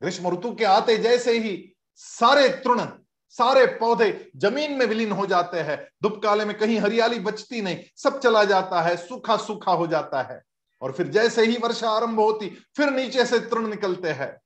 [0.02, 1.70] ग्रीष्म ऋतु के आते जैसे ही
[2.04, 2.86] सारे तृण,
[3.30, 8.20] सारे पौधे ज़मीन में विलीन हो जाते हैं। दुपकाले में कहीं हरियाली बचती नहीं, सब
[8.20, 10.43] चला जाता है सूखा सूखा हो जाता है।
[10.82, 14.41] और फिर जैसे ही वर्षा आरंभ होती, फिर नीचे से तृण निकलते हैं।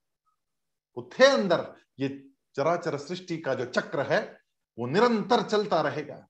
[0.97, 2.23] वो थे अंदर, ये
[2.55, 4.39] चराचर सृष्टि का जो चक्र है,
[4.79, 6.27] वो निरंतर चलता रहेगा।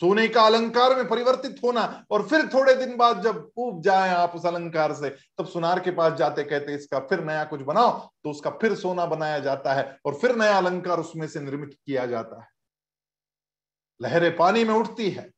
[0.00, 4.32] सोने का अलंकार में परिवर्तित होना और फिर थोड़े दिन बाद जब उब जाए आप
[4.34, 7.90] उस अलंकार से, तब सुनार के पास जाते कहते इसका फिर नया कुछ बनाओ
[8.24, 12.06] तो उसका फिर सोना बनाया जाता है और फिर नया अलंकार उसमें से निर्मित किया
[12.06, 12.48] जाता है।
[14.00, 15.30] लहरें पानी में उठती है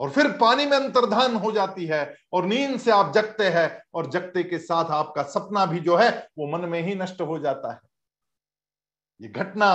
[0.00, 4.10] और फिर पानी में अंतर्धान हो जाती है और नींद से आप जगते हैं और
[4.10, 7.72] जगते के साथ आपका सपना भी जो है वो मन में ही नष्ट हो जाता
[7.72, 7.80] है।
[9.20, 9.68] ये घटना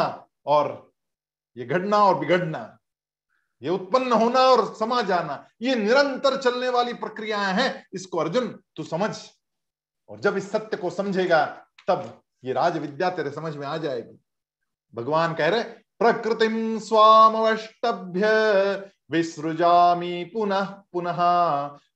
[0.45, 0.91] और
[1.57, 2.59] ये घटना और बिगड़ना
[3.61, 8.83] ये उत्पन्न होना और समा जाना, ये निरंतर चलने वाली प्रक्रियाएँ हैं। इसको अर्जुन, तू
[8.83, 9.17] समझ।
[10.09, 11.45] और जब इस सत्य को समझेगा,
[11.87, 14.19] तब ये राज विद्या तेरे समझ में आ जाएगी।
[14.95, 18.23] भगवान कह रहे, प्रकृति स्वामवष्टभ्य,
[19.11, 21.17] विसृजामी पुनः पुनः,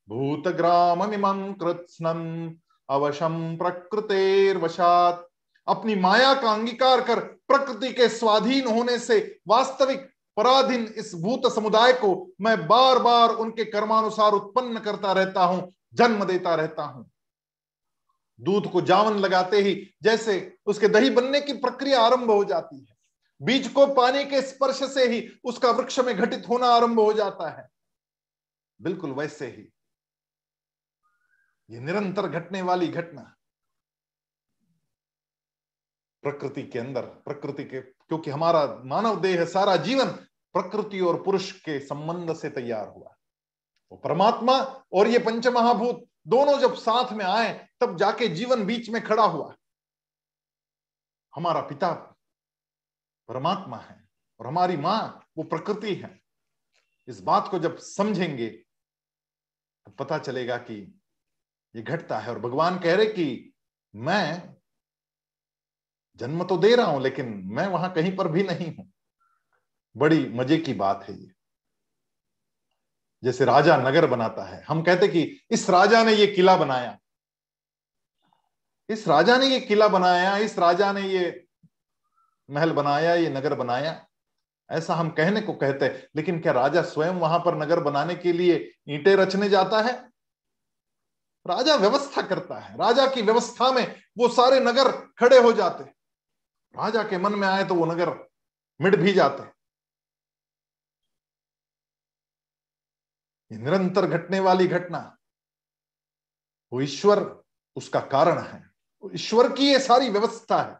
[0.09, 2.51] भूतग्राममिमं कृत्स्नम
[2.89, 5.27] अवशम प्रकृतेर्वशात।
[5.67, 10.10] अपनी माया का अंगीकार कर, प्रकृति के स्वाधीन होने से वास्तविक
[10.41, 12.09] पराधीन इस भूत समुदाय को
[12.41, 17.09] मैं बार बार उनके कर्मानुसार उत्पन्न करता रहता हूँ, जन्म देता रहता हूँ।
[18.39, 19.73] दूध को जावन लगाते ही
[20.03, 20.33] जैसे
[20.65, 22.95] उसके दही बनने की प्रक्रिया आरंभ हो जाती है,
[23.41, 27.49] बीज को पानी के स्पर्श से ही उसका वृक्ष में घटित होना आरंभ हो जाता
[27.49, 27.67] है।
[28.79, 29.67] बिल्कुल वैसे ही।
[31.69, 33.21] ये निरंतर घटने वाली घटना
[36.23, 40.17] प्रकृति के अंदर, प्रकृति के, क्योंकि हमारा मानव देह, सारा जीवन
[40.55, 43.15] प्रकृति और पुरुष के संबंध से तैयार हुआ।
[43.91, 44.53] वो परमात्मा
[44.93, 49.23] और ये पंच महाभूत दोनों जब साथ में आए, तब जाके जीवन बीच में खड़ा
[49.23, 49.53] हुआ।
[51.33, 51.91] हमारा पिता
[53.29, 53.99] परमात्मा है
[54.39, 56.19] और हमारी माँ वो प्रकृति है।
[57.07, 60.75] इस बात को जब समझेंगे तो पता चलेगा कि
[61.75, 63.53] ये घटता है और भगवान कह रहे कि
[63.93, 64.55] मैं
[66.19, 68.90] जन्म तो दे रहा हूँ, लेकिन मैं वहाँ कहीं पर भी नहीं हूँ।
[69.97, 71.31] बड़ी मज़े की बात है ये।
[73.23, 76.99] जैसे राजा नगर बनाता है। हम कहते कि इस राजा ने ये किला बनाया।
[78.89, 81.45] इस राजा ने ये किला बनाया, इस राजा ने ये
[82.51, 84.07] महल बनाया, ये नगर बनाया।
[84.71, 88.33] ऐसा हम कहने को कहते हैं। लेकिन क्या राजा स्वयं वहाँ पर नगर बनाने के
[88.33, 90.11] लिए ईंटें रचने जाता है?
[91.47, 95.83] राजा व्यवस्था करता है। राजा की व्यवस्था में वो सारे नगर खड़े हो जाते।
[96.79, 98.29] राजा के मन में आए तो वो नगर
[98.81, 99.60] मिट भी जाते।
[103.51, 104.99] निरंतर घटने वाली घटना,
[106.71, 107.19] वो ईश्वर
[107.75, 108.63] उसका कारण है।
[109.03, 110.79] ईश्वर की ये सारी व्यवस्था है।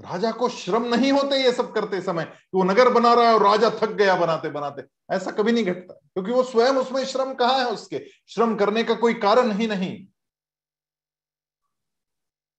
[0.00, 3.34] राजा को श्रम नहीं होते ये सब करते समय कि वो नगर बना रहा है
[3.34, 4.82] और राजा थक गया बनाते बनाते।
[5.14, 8.06] ऐसा कभी नहीं घटता, क्योंकि वो स्वयं उसमें श्रम कहा है उसके?
[8.26, 10.06] श्रम करने का कोई कारण ही नहीं।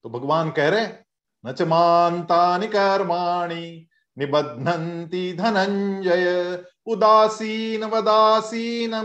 [0.06, 0.88] तो भगवान कह रहे
[1.44, 3.88] न च मांतानि कर्माणि।
[4.18, 9.00] निबध्नन्ति धनंजय उदासीन वदासीनम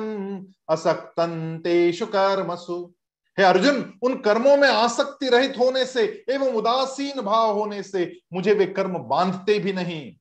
[2.05, 2.95] कर्मसु।
[3.39, 8.55] हे अर्जुन, उन कर्मों में आसक्ति रहित होने से एवं उदासीन भाव होने से मुझे
[8.55, 10.17] वे कर्म बांधते भी नहीं।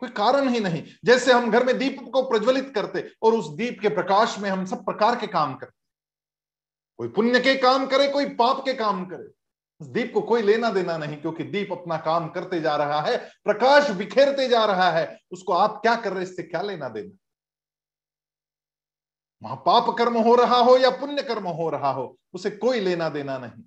[0.00, 3.78] कोई कारण ही नहीं। जैसे हम घर में दीप को प्रज्वलित करते और उस दीप
[3.82, 5.78] के प्रकाश में हम सब प्रकार के काम करते।
[6.98, 9.28] कोई पुण्य के काम करे, कोई पाप के काम करे।
[9.80, 13.90] दीप को कोई लेना देना नहीं, क्योंकि दीप अपना काम करते जा रहा है, प्रकाश
[13.90, 17.16] बिखेरते जा रहा है। उसको आप क्या कर रहे इससे क्या लेना देना?
[19.42, 23.08] वहाँ पाप कर्म हो रहा हो या पुण्य कर्म हो रहा हो, उसे कोई लेना
[23.08, 23.62] देना नहीं।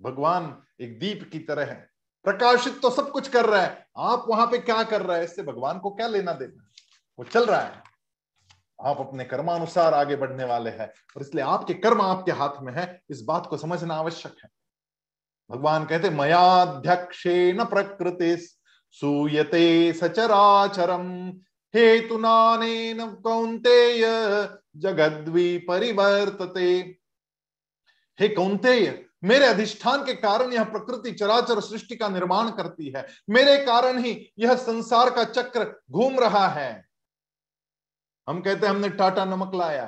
[0.00, 1.90] भगवान एक दीप की तरह है।
[2.24, 5.24] प्रकाशित तो सब कुछ कर रहा है। आप वहाँ पे क्या कर रहा है?
[5.24, 6.70] इससे भगवान को क्या लेना देना?
[7.18, 7.82] वो चल रहा है।
[8.82, 13.02] आप अपने कर्मानुसार आगे बढ़ने वाले हैं, और इसलिए आपके कर्म आपके हाथ में है।
[13.10, 14.48] इस बात को समझना आवश्यक है।
[15.50, 18.36] भगवान कहते मयाध्यक्षे न प्रकृति
[18.96, 21.08] सूयते सचराचरम।
[21.74, 24.04] हेतुनानेन कौंतेय
[24.76, 26.68] जगद्वी परिवर्तते
[28.18, 28.86] हे कौंतेय
[29.24, 34.12] मेरे अधिष्ठान के कारण यह प्रकृति चराचर सृष्टि का निर्माण करती है। मेरे कारण ही
[34.38, 36.84] यह संसार का चक्र घूम रहा है।
[38.28, 39.84] हम कहते हैं हमने टाटा नमक लाया।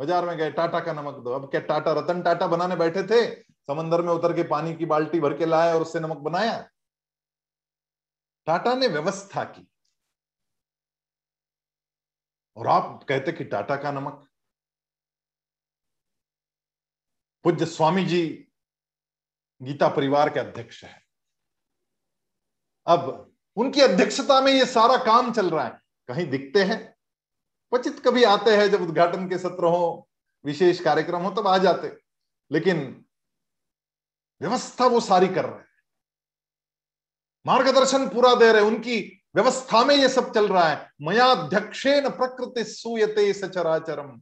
[0.00, 3.24] बाज़ार में गए, टाटा का नमक दो। अब क्या टाटा, रतन टाटा बनाने बैठे थे?
[3.70, 6.70] समंदर में उतर के पानी की बाल्टी भर के लाया और उससे नमक बनाया।
[8.46, 9.68] टाटा ने व्यवस्था की।
[12.56, 14.30] और आप कहते कि टाटा का नमक।
[17.44, 18.48] पूज्य स्वामी जी
[19.62, 21.02] गीता परिवार के अध्यक्ष है।
[22.86, 26.96] अब उनकी अध्यक्षता में ये सारा काम चल रहा है। कहीं दिखते हैं,
[27.70, 30.10] क्वचित कभी आते हैं जब उद्घाटन के सत्र हो,
[30.44, 32.00] विशेष कार्यक्रम हो, तब आ जाते।
[32.52, 33.06] लेकिन
[34.40, 35.66] व्यवस्था वो सारी कर रहे हैं।
[37.46, 39.00] मार्गदर्शन पूरा दे रहे उनकी
[39.36, 44.20] व्यवस्था में ये सब चल रहा है। मयाध्यक्षेन प्रकृति सूयते सचराचरम।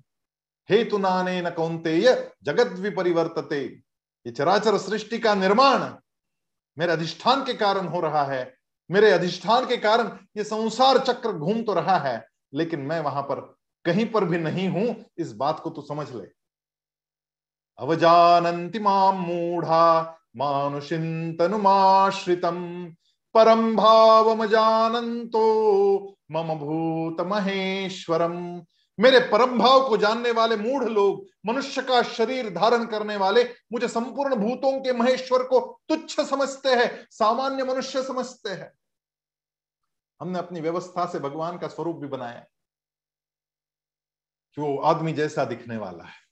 [0.70, 2.00] हेतु नाने न कौनते
[2.42, 3.60] जगत विपरिवर्तते।
[4.26, 5.80] ये चराचर सृष्टि का निर्माण
[6.76, 8.54] मेरे अधिष्ठान के कारण हो रहा है।
[8.90, 13.40] मेरे अधिष्ठान के कारण ये संसार चक्र घूम तो रहा है, लेकिन मैं वहाँ पर
[13.84, 16.26] कहीं पर भी नहीं हूँ, इस बात को तो समझ ले।
[17.82, 22.92] अवजानन्ति माम मूढ़ा, मानुषिन्तनुमाश्रितम्।
[23.34, 25.40] परम भावमजानन्तो
[26.30, 28.62] मम भूत महेश्वरम
[29.00, 33.88] मेरे परम भाव को जानने वाले मूढ़ लोग, मनुष्य का शरीर धारण करने वाले, मुझे
[33.88, 38.72] संपूर्ण भूतों के महेश्वर को तुच्छ समझते हैं, सामान्य मनुष्य समझते हैं।
[40.20, 42.44] हमने अपनी व्यवस्था से भगवान का स्वरूप भी बनाया
[44.54, 46.31] कि वो आदमी जैसा दिखने वाला है।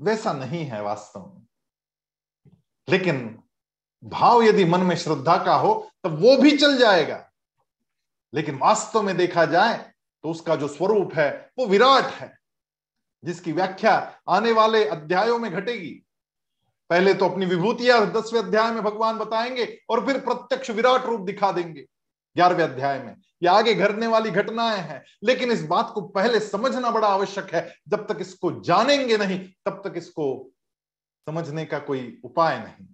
[0.00, 1.46] वैसा नहीं है वास्तव में।
[2.88, 3.38] लेकिन
[4.04, 5.72] भाव यदि मन में श्रद्धा का हो
[6.04, 7.24] तो वो भी चल जाएगा।
[8.32, 9.78] लेकिन वास्तव में देखा जाए
[10.24, 12.38] तो उसका जो स्वरूप है, वो विराट है,
[13.24, 13.94] जिसकी व्याख्या
[14.28, 15.92] आने वाले अध्यायों में घटेगी।
[16.90, 21.52] पहले तो अपनी विभूतियाँ दसवें अध्याय में भगवान बताएँगे और फिर प्रत्यक्ष विराट रूप दिखा
[21.52, 21.86] देंगे।
[22.36, 26.90] ग्यारहवें अध्याय में ये आगे घटने वाली घटनाएँ हैं, लेकिन इस बात को पहले समझना
[26.90, 30.52] बड़ा आवश्यक है। जब तक इसको जानेंगे नहीं, तब तक इसको
[31.26, 32.86] समझने का कोई उपाय नहीं।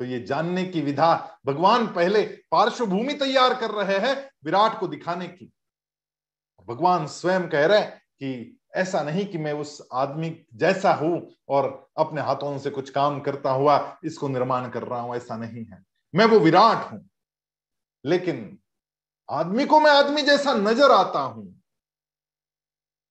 [0.00, 4.14] तो ये जानने की विधा भगवान पहले पार्श्वभूमि तैयार कर रहे हैं
[4.44, 5.52] विराट को दिखाने की।
[6.68, 12.20] भगवान स्वयं कह रहे कि ऐसा नहीं कि मैं उस आदमी जैसा हूँ और अपने
[12.20, 15.82] हाथों से कुछ काम करता हुआ इसको निर्माण कर रहा हूँ, ऐसा नहीं है।
[16.14, 17.09] मैं वो विराट हूँ।
[18.04, 18.58] लेकिन
[19.28, 21.46] आदमी को मैं आदमी जैसा नज़र आता हूँ,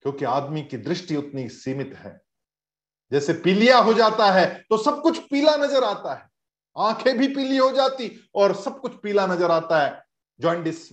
[0.06, 2.20] क्योंकि आदमी की दृष्टि उतनी सीमित है।
[3.12, 6.28] जैसे पीलिया हो जाता है तो सब कुछ पीला नज़र आता है।
[6.76, 10.04] आँखें भी पीली हो जाती और सब कुछ पीला नज़र आता है।
[10.40, 10.88] जॉन्डिस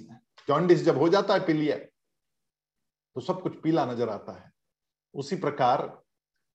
[0.49, 4.51] जॉन्डिस जब हो जाता है पीलिया तो सब कुछ पीला नज़र आता है।
[5.15, 5.91] उसी प्रकार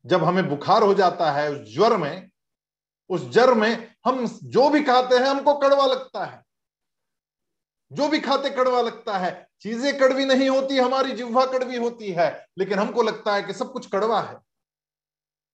[0.05, 2.29] जब हमें बुखार हो जाता है उस ज्वर में,
[3.09, 6.43] उस जर में हम जो भी खाते हैं, हमको कड़वा लगता है।
[7.91, 12.47] जो भी खाते कड़वा लगता है, चीज़ें कड़वी नहीं होती, हमारी जिह्वा कड़वी होती है,
[12.57, 14.39] लेकिन हमको लगता है कि सब कुछ कड़वा है।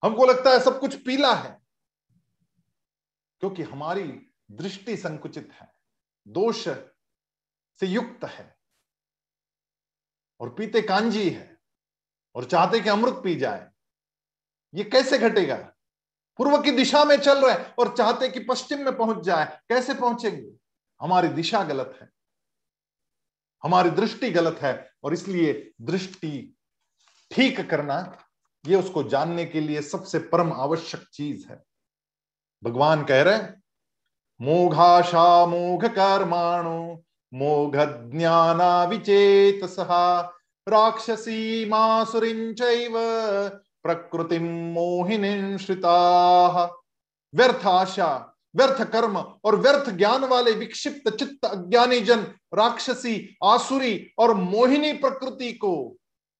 [0.03, 1.57] हमको लगता है सब कुछ पीला है,
[3.41, 4.03] क्योंकि हमारी
[4.51, 5.71] दृष्टि संकुचित है,
[6.27, 8.55] दोष से युक्त है,
[10.39, 11.57] और पीते कांजी है,
[12.35, 13.69] और चाहते कि अमृत पी जाए।
[14.73, 15.55] ये कैसे घटेगा?
[16.39, 20.51] पूर्व की दिशा में चल रहे और चाहते कि पश्चिम में पहुँच जाए, कैसे पहुँचेंगे?
[21.01, 22.09] हमारी दिशा गलत है।
[23.63, 26.55] हमारी दृष्टि गलत है और इसलिए दृष्टि
[27.31, 28.17] ठीक करना,
[28.65, 31.63] ये उसको जानने के लिए सबसे परम आवश्यक चीज़ है।
[32.63, 33.39] भगवान कह रहे
[34.41, 36.97] मोघाशा मोघ कर्माणु,
[37.33, 37.75] मोघ
[38.11, 39.59] ज्ञाना विचेत
[40.67, 42.61] राक्षसी मासुरिंच
[43.83, 46.63] प्रकृति मोहिनी श्रिता।
[47.35, 52.21] व्यर्थ आशा व्यर्थ कर्म और व्यर्थ ज्ञान वाले विक्षिप्त चित्त अज्ञानी जन,
[52.53, 55.97] राक्षसी, आसुरी और मोहिनी प्रकृति को,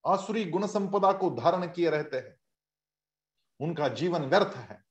[0.08, 2.38] आसुरी गुण संपदा को धारण किए रहते हैं।
[3.60, 4.84] उनका जीवन व्यर्थ है,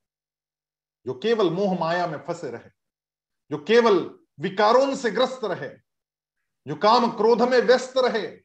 [1.06, 2.70] जो केवल मोह माया में फंसे रहे,
[3.50, 5.68] जो केवल विकारों से ग्रस्त रहे,
[6.66, 8.38] जो काम क्रोध में व्यस्त रहे,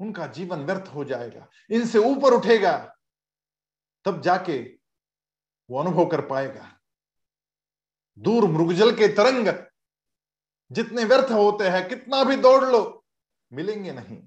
[0.00, 2.94] उनका जीवन व्यर्थ हो जाएगा, इनसे ऊपर उठेगा,
[4.04, 4.58] तब जाके
[5.70, 6.77] वो अनुभव कर पाएगा।
[8.18, 9.48] दूर मृगजल के तरंग
[10.70, 13.04] जितने व्यर्थ होते हैं, कितना भी दौड़ लो,
[13.52, 14.18] मिलेंगे नहीं।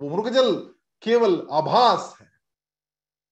[0.00, 0.54] वो मृगजल
[1.02, 2.30] केवल आभास है।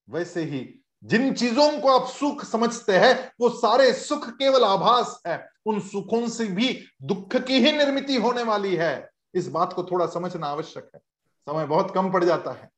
[0.08, 5.50] वैसे ही जिन चीज़ों को आप सुख समझते हैं, वो सारे सुख केवल आभास है।
[5.66, 10.06] उन सुखों से भी दुख की ही निर्मित होने वाली है। इस बात को थोड़ा
[10.06, 11.00] समझना आवश्यक है।
[11.46, 12.70] समय बहुत कम पड़ जाता है,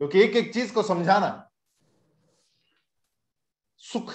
[0.00, 1.50] क्योंकि एक एक चीज़ को समझाना।
[3.80, 4.12] सुख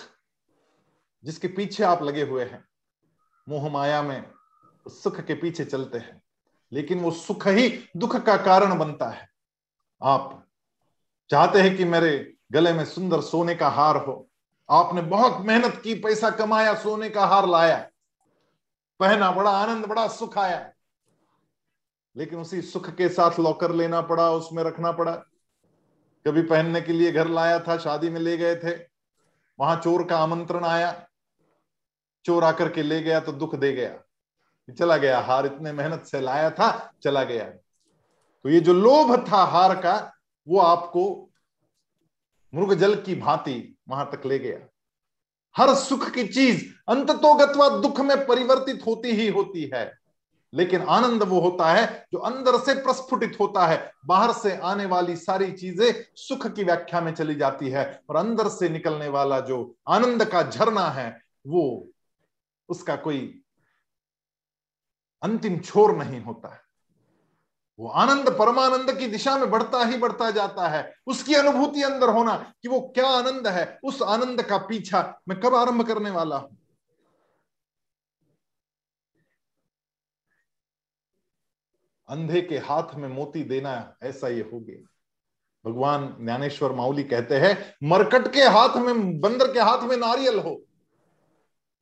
[1.23, 2.65] जिसके पीछे आप लगे हुए हैं,
[3.49, 4.31] मोह माया में
[4.87, 6.21] सुख के पीछे चलते हैं।
[6.71, 9.29] लेकिन वो सुख ही दुख का कारण बनता है।
[10.03, 10.47] आप
[11.29, 14.29] चाहते हैं कि मेरे गले में सुंदर सोने का हार हो।
[14.69, 17.89] आपने बहुत मेहनत की, पैसा कमाया, सोने का हार लाया।
[18.99, 20.73] पहना बड़ा आनंद, बड़ा सुख आया।
[22.17, 25.15] लेकिन उसी सुख के साथ लॉकर लेना पड़ा, उसमें रखना पड़ा।
[26.27, 28.75] कभी पहनने के लिए घर लाया था, शादी में ले गए थे।
[29.59, 31.07] वहाँ चोर का आमंत्रण आया।
[32.25, 33.97] चोर आकर के ले गया तो दुख दे गया।
[34.73, 37.43] चला गया, हार इतने मेहनत से लाया था, चला गया।
[38.43, 40.13] तो ये जो लोभ था हार का,
[40.47, 41.29] वो आपको
[42.55, 44.59] मृग जल की भांति वहाँ तक ले गया।
[45.57, 50.01] हर सुख की चीज़ अंततोगतवा दुख में परिवर्तित होती ही होती है।
[50.53, 55.15] लेकिन आनंद वो होता है जो अंदर से प्रस्फुटित होता है। बाहर से आने वाली
[55.15, 59.75] सारी चीज़ें सुख की व्याख्या में चली जाती है। और अंदर से निकलने वाला जो
[59.87, 61.87] आनंद का झरना है, वो
[62.71, 63.43] उसका कोई
[65.21, 66.59] अंतिम छोर नहीं होता है।
[67.79, 72.53] वो आनंद, परमानंद की दिशा में बढ़ता ही बढ़ता जाता है। उसकी अनुभूति अंदर होना
[72.61, 76.57] कि वो क्या आनंद है, उस आनंद का पीछा मैं कब आरंभ करने वाला हूँ।
[82.09, 84.87] अंधे के हाथ में मोती देना ऐसा ये हो गया।
[85.65, 90.61] भगवान ज्ञानेश्वर माउली कहते हैं, मरकट के हाथ में, बंदर के हाथ में नारियल हो।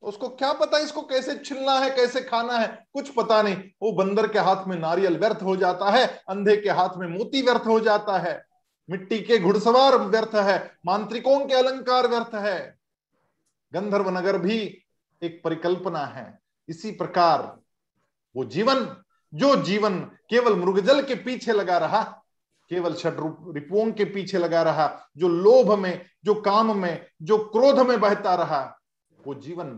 [0.01, 2.87] उसको क्या पता इसको कैसे छिलना है, कैसे खाना है?
[2.93, 6.69] कुछ पता नहीं। वो बंदर के हाथ में नारियल व्यर्थ हो जाता है, अंधे के
[6.69, 8.45] हाथ में मोती व्यर्थ हो जाता है।
[8.89, 12.79] मिट्टी के घुड़सवार व्यर्थ है, मांत्रिकों के अलंकार व्यर्थ है।
[13.73, 14.83] गंधर्व नगर भी
[15.23, 16.39] एक परिकल्पना है।
[16.69, 17.57] इसी प्रकार
[18.35, 18.95] वो जीवन,
[19.33, 22.01] जो जीवन केवल मृगजल के पीछे लगा रहा,
[22.69, 23.13] केवल छठ
[23.55, 28.35] रिपुओं के पीछे लगा रहा, जो लोभ में, जो काम में, जो क्रोध में बहता
[28.35, 28.78] रहा
[29.27, 29.69] वो जीवन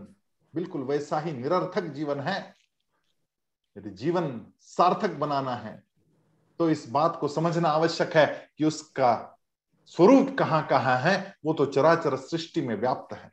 [0.54, 2.38] बिल्कुल वैसा ही निरर्थक जीवन है।
[3.76, 5.82] यदि जीवन सार्थक बनाना है
[6.60, 8.26] तो इस बात को समझना आवश्यक है
[8.58, 9.28] कि उसका
[9.86, 13.30] स्वरूप कहाँ कहाँ है, वो तो चराचर सृष्टि में व्याप्त है।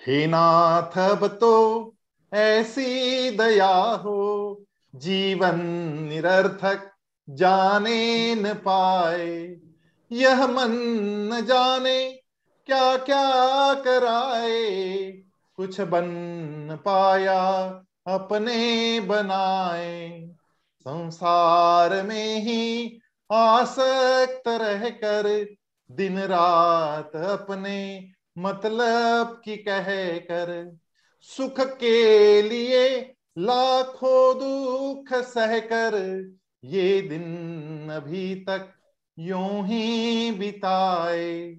[0.00, 1.94] हे नाथ, अब तो
[2.32, 5.60] ऐसी दया हो, जीवन
[6.08, 6.90] निरर्थक
[7.28, 9.60] जाने न पाए,
[10.10, 10.72] यह मन
[11.32, 12.22] न जाने
[12.66, 15.10] क्या क्या कराए?
[15.54, 17.42] कुछ बन पाया
[18.06, 20.28] अपने बनाए।
[20.80, 22.98] संसार में ही
[23.32, 25.56] आसक्त रहकर
[25.92, 28.08] दिन रात अपने
[28.38, 30.76] मतलब की कह कर
[31.20, 35.94] सुख के लिए लाखों दुख सहकर
[36.64, 38.72] ये दिन अभी तक
[39.18, 41.56] यूँ ही बिताए।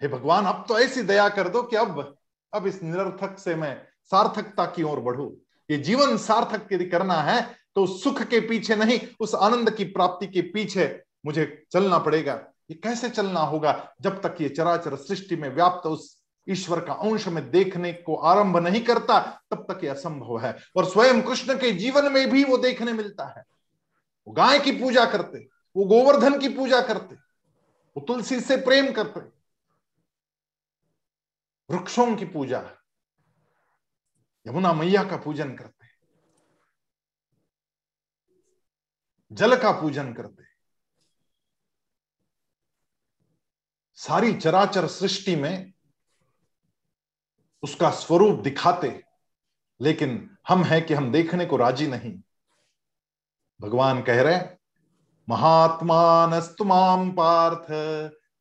[0.00, 2.16] हे भगवान, अब तो ऐसी दया कर दो कि अब
[2.52, 3.76] अब इस निरर्थक से मैं
[4.12, 5.26] सार्थकता की ओर बढ़ू।
[5.68, 7.40] ये जीवन सार्थक यदि करना है
[7.76, 12.32] तो सुख के पीछे नहीं, उस आनंद की प्राप्ति के पीछे मुझे चलना पड़ेगा।
[12.70, 17.26] ये कैसे चलना होगा जब तक ये चराचर सृष्टि में व्याप्त उस ईश्वर का अंश
[17.28, 19.18] में देखने को आरंभ नहीं करता,
[19.50, 23.24] तब तक ये असंभव है। और स्वयं कृष्ण के जीवन में भी वो देखने मिलता
[23.28, 23.44] है।
[24.26, 25.46] वो गाय की पूजा करते,
[25.76, 29.20] वो गोवर्धन की पूजा करते, वो तुलसी से प्रेम करते
[31.70, 32.76] वृक्षों की पूजा
[34.46, 35.86] यमुना मैया का पूजन करते
[39.32, 40.44] जल का पूजन करते
[43.94, 45.72] सारी चराचर सृष्टि में
[47.62, 49.04] उसका स्वरूप दिखाते
[49.80, 52.22] लेकिन हम हैं कि हम देखने को राज़ी नहीं।
[53.60, 54.56] भगवान कह रहे महात्मा
[55.28, 57.66] महात्मानस्तुमाम पार्थ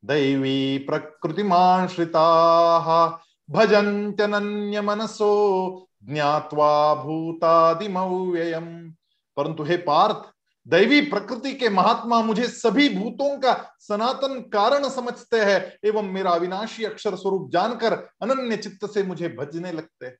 [0.05, 8.95] दैवी प्रकृतिमाश्रिता भजन्त्यनन्य मनसो ज्ञावा भूतादिमव्ययम।
[9.37, 10.33] परंतु हे पार्थ,
[10.67, 16.83] दैवी प्रकृति के महात्मा मुझे सभी भूतों का सनातन कारण समझते हैं, एवं मेरा अविनाशी
[16.83, 20.15] अक्षर स्वरूप जानकर अनन्य चित्त से मुझे भजने लगते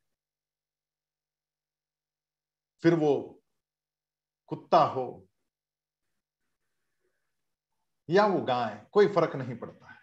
[2.84, 3.42] फिर वो
[4.48, 5.28] कुत्ता हो
[8.10, 9.98] या वो गाय, कोई फ़र्क नहीं पड़ता है।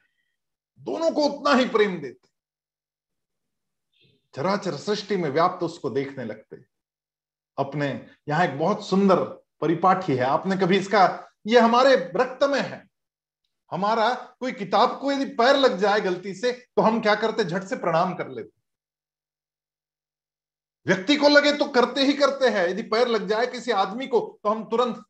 [0.78, 2.28] दोनों को उतना ही प्रेम देते।
[4.34, 6.57] चराचर सृष्टि में व्याप्त उसको देखने लगते।
[7.59, 9.24] अपने, यहाँ एक बहुत सुंदर
[9.61, 12.86] परिपाठी है। आपने कभी इसका, ये हमारे रक्त में है।
[13.70, 17.44] हमारा कोई किताब को यदि पैर लग जाए गलती से तो हम क्या करते?
[17.44, 18.61] झट से प्रणाम कर लेते।
[20.86, 24.40] व्यक्ति को लगे तो करते ही करते हैं। यदि पैर लग जाए किसी आदमी को
[24.42, 25.04] तो हम तुरंत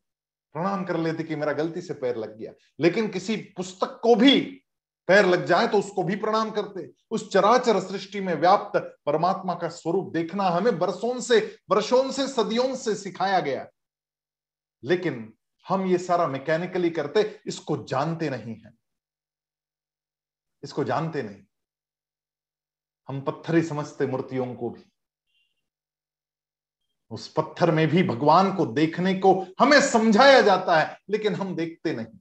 [0.53, 4.63] प्रणाम कर लेते कि मेरा गलती से पैर लग गया। लेकिन किसी पुस्तक को भी
[5.07, 9.67] पैर लग जाए तो उसको भी प्रणाम करते। उस चराचर सृष्टि में व्याप्त परमात्मा का
[9.69, 13.67] स्वरूप देखना हमें बरसों से वर्षों से, सदियों से सिखाया गया।
[14.83, 15.33] लेकिन
[15.67, 18.73] हम ये सारा मैकेनिकली करते, इसको जानते नहीं है।
[20.63, 21.43] इसको जानते नहीं।
[23.07, 24.91] हम पत्थर ही समझते मूर्तियों को भी।
[27.11, 31.93] उस पत्थर में भी भगवान को देखने को हमें समझाया जाता है, लेकिन हम देखते
[31.93, 32.19] नहीं।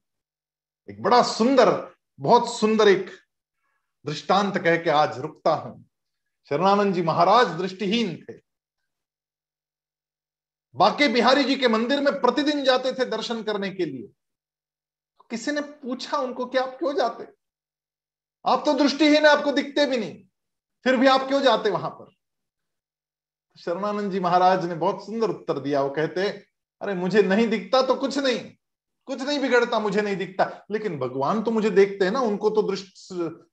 [0.90, 3.10] एक बड़ा सुंदर, बहुत सुंदर एक
[4.06, 5.84] दृष्टांत कह के आज रुकता हूँ।
[6.48, 8.40] शरणानंद जी महाराज दृष्टिहीन थे।
[10.74, 14.08] बाके बिहारी जी के मंदिर में प्रतिदिन जाते थे दर्शन करने के लिए।
[15.30, 17.26] किसी ने पूछा उनको कि आप क्यों जाते?
[18.46, 20.24] आप तो दृष्टिहीन है, आपको दिखते भी नहीं।
[20.84, 22.15] फिर भी आप क्यों जाते वहाँ पर?
[23.56, 26.28] शरणानंद जी महाराज ने बहुत सुंदर उत्तर दिया। वो कहते,
[26.82, 28.52] अरे, मुझे नहीं दिखता तो कुछ नहीं।
[29.04, 32.62] कुछ नहीं बिगड़ता, मुझे नहीं दिखता। लेकिन भगवान तो मुझे देखते हैं ना, उनको तो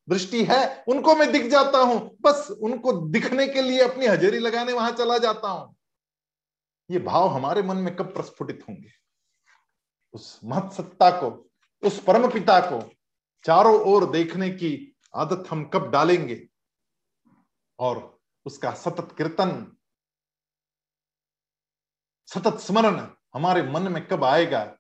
[0.10, 4.74] दृष्टि है, उनको मैं दिख जाता हूँ। बस उनको दिखने के लिए अपनी हजेरी लगाने
[4.74, 5.76] वहाँ चला जाता हूँ।
[6.92, 8.90] ये भाव हमारे मन में कब प्रस्फुटित होंगे?
[10.14, 11.50] उस महत्सत्ता को,
[11.84, 12.92] उस परम पिता को
[13.46, 16.48] चारों ओर देखने की आदत हम कब डालेंगे?
[17.80, 19.78] और उसका सतत कीर्तन
[22.28, 24.76] सतत स्मरण, हमारे मन में कब आएगा?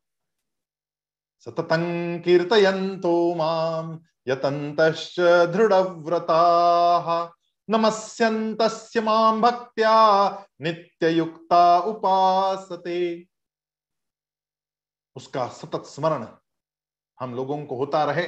[1.39, 4.81] सततं माम यतंत
[5.53, 6.39] दृढ़व्रता,
[7.69, 10.29] नमस्यन्तस्य माँ भक्त्या
[10.61, 13.27] नित्ययुक्ता उपासते।
[15.15, 16.27] उसका सतत स्मरण
[17.19, 18.27] हम लोगों को होता रहे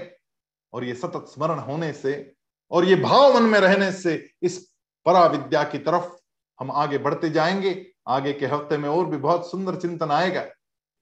[0.74, 2.36] और ये सतत स्मरण होने से
[2.72, 6.16] और ये भाव मन में रहने से इस परा विद्या की तरफ़
[6.59, 10.45] हम आगे बढ़ते जाएँगे। आगे के हफ़्ते में और भी बहुत सुंदर चिंतन आएगा,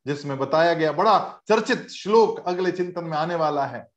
[0.05, 3.89] जिसमें बताया गया बड़ा चर्चित श्लोक अगले चिंतन में आने वाला है,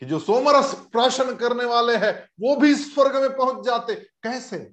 [0.00, 4.72] कि जो सोमरस प्राशन करने वाले हैं, वो भी स्वर्ग में पहुँच जाते। कैसे?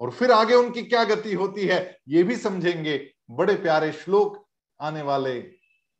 [0.00, 4.46] और फिर आगे उनकी क्या गति होती है, ये भी समझेंगे। बड़े प्यारे श्लोक
[4.80, 5.40] आने वाले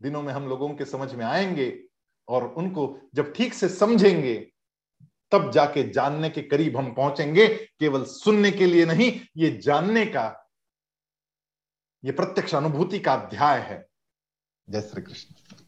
[0.03, 1.85] दिनों में हम लोगों के समझ में आएँगे,
[2.29, 4.53] और उनको जब ठीक से समझेंगे
[5.31, 10.51] तब जाके जानने के करीब हम पहुँचेंगे, केवल सुनने के लिए नहीं, ये जानने का,
[12.05, 13.87] ये प्रत्यक्ष अनुभूति का अध्याय है।
[14.71, 15.65] जय श्री कृष्ण।